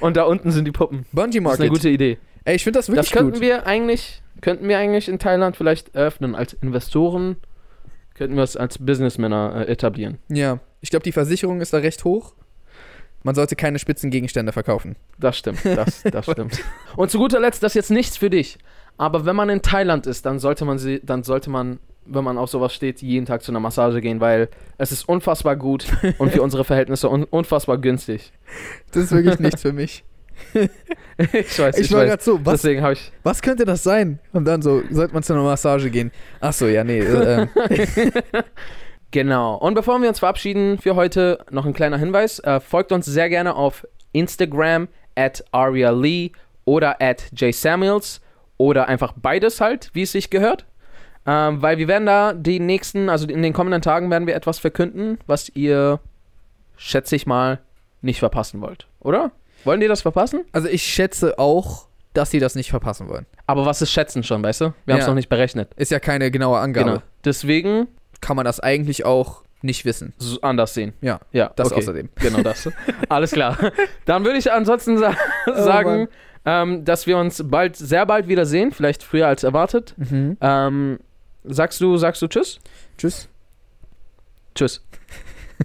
und 0.00 0.16
da 0.16 0.24
unten 0.24 0.50
sind 0.50 0.64
die 0.64 0.72
Puppen. 0.72 1.06
Bungee 1.12 1.40
Das 1.40 1.54
ist 1.54 1.60
eine 1.60 1.68
Market. 1.68 1.70
gute 1.70 1.88
Idee. 1.88 2.18
Ey, 2.44 2.56
ich 2.56 2.64
finde 2.64 2.78
das 2.78 2.88
wirklich 2.88 3.08
Das 3.08 3.16
könnten 3.16 3.32
gut. 3.34 3.40
wir 3.40 3.66
eigentlich, 3.66 4.22
könnten 4.40 4.68
wir 4.68 4.78
eigentlich 4.78 5.08
in 5.08 5.18
Thailand 5.18 5.56
vielleicht 5.56 5.94
eröffnen 5.94 6.34
als 6.34 6.52
Investoren. 6.54 7.36
Könnten 8.14 8.36
wir 8.36 8.42
es 8.42 8.56
als 8.56 8.78
Businessmänner 8.78 9.64
äh, 9.66 9.72
etablieren. 9.72 10.18
Ja, 10.28 10.58
ich 10.80 10.90
glaube, 10.90 11.02
die 11.04 11.12
Versicherung 11.12 11.60
ist 11.60 11.72
da 11.72 11.78
recht 11.78 12.04
hoch. 12.04 12.34
Man 13.22 13.34
sollte 13.34 13.56
keine 13.56 13.78
Spitzengegenstände 13.78 14.52
verkaufen. 14.52 14.96
Das 15.18 15.38
stimmt, 15.38 15.64
das, 15.64 16.02
das 16.02 16.24
stimmt. 16.30 16.58
Und 16.96 17.10
zu 17.10 17.18
guter 17.18 17.40
Letzt, 17.40 17.62
das 17.62 17.72
ist 17.72 17.76
jetzt 17.76 17.90
nichts 17.90 18.16
für 18.16 18.30
dich. 18.30 18.58
Aber 18.98 19.24
wenn 19.24 19.36
man 19.36 19.48
in 19.48 19.62
Thailand 19.62 20.06
ist, 20.06 20.26
dann 20.26 20.38
sollte 20.38 20.64
man 20.64 20.78
sie, 20.78 21.00
dann 21.04 21.22
sollte 21.22 21.48
man, 21.50 21.78
wenn 22.04 22.24
man 22.24 22.36
auf 22.36 22.50
sowas 22.50 22.74
steht, 22.74 23.00
jeden 23.00 23.26
Tag 23.26 23.42
zu 23.42 23.52
einer 23.52 23.60
Massage 23.60 24.00
gehen, 24.00 24.20
weil 24.20 24.48
es 24.78 24.92
ist 24.92 25.08
unfassbar 25.08 25.56
gut 25.56 25.86
und 26.18 26.32
für 26.32 26.42
unsere 26.42 26.64
Verhältnisse 26.64 27.08
un 27.08 27.24
unfassbar 27.24 27.78
günstig. 27.78 28.32
Das 28.92 29.04
ist 29.04 29.12
wirklich 29.12 29.38
nichts 29.38 29.62
für 29.62 29.72
mich. 29.72 30.04
ich 30.54 31.58
weiß, 31.58 31.78
Ich, 31.78 31.86
ich, 31.86 31.92
war 31.92 32.04
gerade 32.04 32.22
so, 32.22 32.44
was, 32.44 32.62
Deswegen 32.62 32.82
habe 32.82 32.94
ich. 32.94 33.12
was 33.22 33.40
könnte 33.42 33.64
das 33.64 33.82
sein? 33.82 34.18
Und 34.32 34.44
dann 34.44 34.60
so, 34.60 34.82
sollte 34.90 35.14
man 35.14 35.22
zu 35.22 35.32
einer 35.34 35.42
Massage 35.42 35.90
gehen. 35.90 36.10
Ach 36.40 36.52
so, 36.52 36.66
ja, 36.66 36.82
nee. 36.82 36.98
Äh, 36.98 37.42
ähm, 37.42 37.48
Genau. 39.12 39.54
Und 39.56 39.74
bevor 39.74 40.00
wir 40.02 40.08
uns 40.08 40.18
verabschieden 40.18 40.78
für 40.78 40.96
heute, 40.96 41.38
noch 41.50 41.64
ein 41.66 41.72
kleiner 41.74 41.98
Hinweis. 41.98 42.38
Äh, 42.40 42.58
folgt 42.60 42.90
uns 42.92 43.06
sehr 43.06 43.28
gerne 43.28 43.54
auf 43.54 43.86
Instagram 44.12 44.88
at 45.14 45.44
Aria 45.52 45.90
Lee 45.90 46.32
oder 46.64 46.96
at 47.00 47.24
jsamuels 47.36 48.20
oder 48.56 48.88
einfach 48.88 49.12
beides 49.16 49.60
halt, 49.60 49.90
wie 49.92 50.02
es 50.02 50.12
sich 50.12 50.30
gehört. 50.30 50.64
Ähm, 51.26 51.62
weil 51.62 51.78
wir 51.78 51.86
werden 51.88 52.06
da 52.06 52.32
die 52.32 52.58
nächsten, 52.58 53.08
also 53.08 53.28
in 53.28 53.42
den 53.42 53.52
kommenden 53.52 53.80
Tagen 53.82 54.10
werden 54.10 54.26
wir 54.26 54.34
etwas 54.34 54.58
verkünden, 54.58 55.18
was 55.26 55.48
ihr, 55.50 56.00
schätze 56.76 57.14
ich 57.14 57.26
mal, 57.26 57.60
nicht 58.00 58.18
verpassen 58.18 58.60
wollt. 58.60 58.88
Oder? 59.00 59.30
Wollen 59.64 59.80
die 59.80 59.86
das 59.88 60.02
verpassen? 60.02 60.44
also 60.52 60.66
ich 60.68 60.82
schätze 60.82 61.38
auch, 61.38 61.86
dass 62.14 62.30
sie 62.30 62.40
das 62.40 62.54
nicht 62.56 62.70
verpassen 62.70 63.08
wollen. 63.08 63.26
Aber 63.46 63.64
was 63.66 63.80
ist 63.82 63.92
schätzen 63.92 64.24
schon, 64.24 64.42
weißt 64.42 64.62
du? 64.62 64.74
Wir 64.84 64.94
haben 64.94 65.00
es 65.00 65.06
Ja. 65.06 65.10
noch 65.10 65.14
nicht 65.16 65.28
berechnet. 65.28 65.70
Ist 65.76 65.90
ja 65.92 66.00
keine 66.00 66.30
genaue 66.30 66.58
Angabe. 66.58 66.90
Genau. 66.90 67.02
Deswegen 67.24 67.86
Kann 68.22 68.36
man 68.36 68.46
das 68.46 68.58
eigentlich 68.60 69.04
auch 69.04 69.42
nicht 69.60 69.84
wissen. 69.84 70.14
so 70.18 70.40
anders 70.40 70.72
sehen. 70.74 70.94
Ja, 71.02 71.20
Ja, 71.32 71.52
das 71.54 71.70
okay. 71.70 71.80
außerdem. 71.80 72.08
Genau 72.16 72.42
das. 72.42 72.68
Alles 73.10 73.30
klar. 73.32 73.56
Dann 74.06 74.24
würde 74.24 74.38
ich 74.38 74.50
ansonsten 74.50 74.96
sa 74.98 75.14
Oh 75.46 75.52
sagen, 75.62 76.08
ähm, 76.44 76.84
dass 76.84 77.06
wir 77.06 77.18
uns 77.18 77.42
bald, 77.46 77.76
sehr 77.76 78.04
bald 78.06 78.26
wiedersehen, 78.26 78.72
vielleicht 78.72 79.02
früher 79.04 79.28
als 79.28 79.44
erwartet. 79.44 79.94
Mhm. 79.98 80.36
Ähm, 80.40 80.98
sagst 81.44 81.80
du, 81.80 81.96
sagst 81.98 82.22
du 82.22 82.26
Tschüss? 82.28 82.58
Tschüss. 82.98 83.28
Tschüss. 84.54 84.82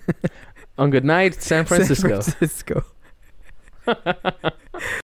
Und 0.75 0.91
good 0.91 1.03
night, 1.03 1.41
San 1.41 1.65
Francisco. 1.65 2.09
San 2.09 2.21
Francisco. 2.21 2.81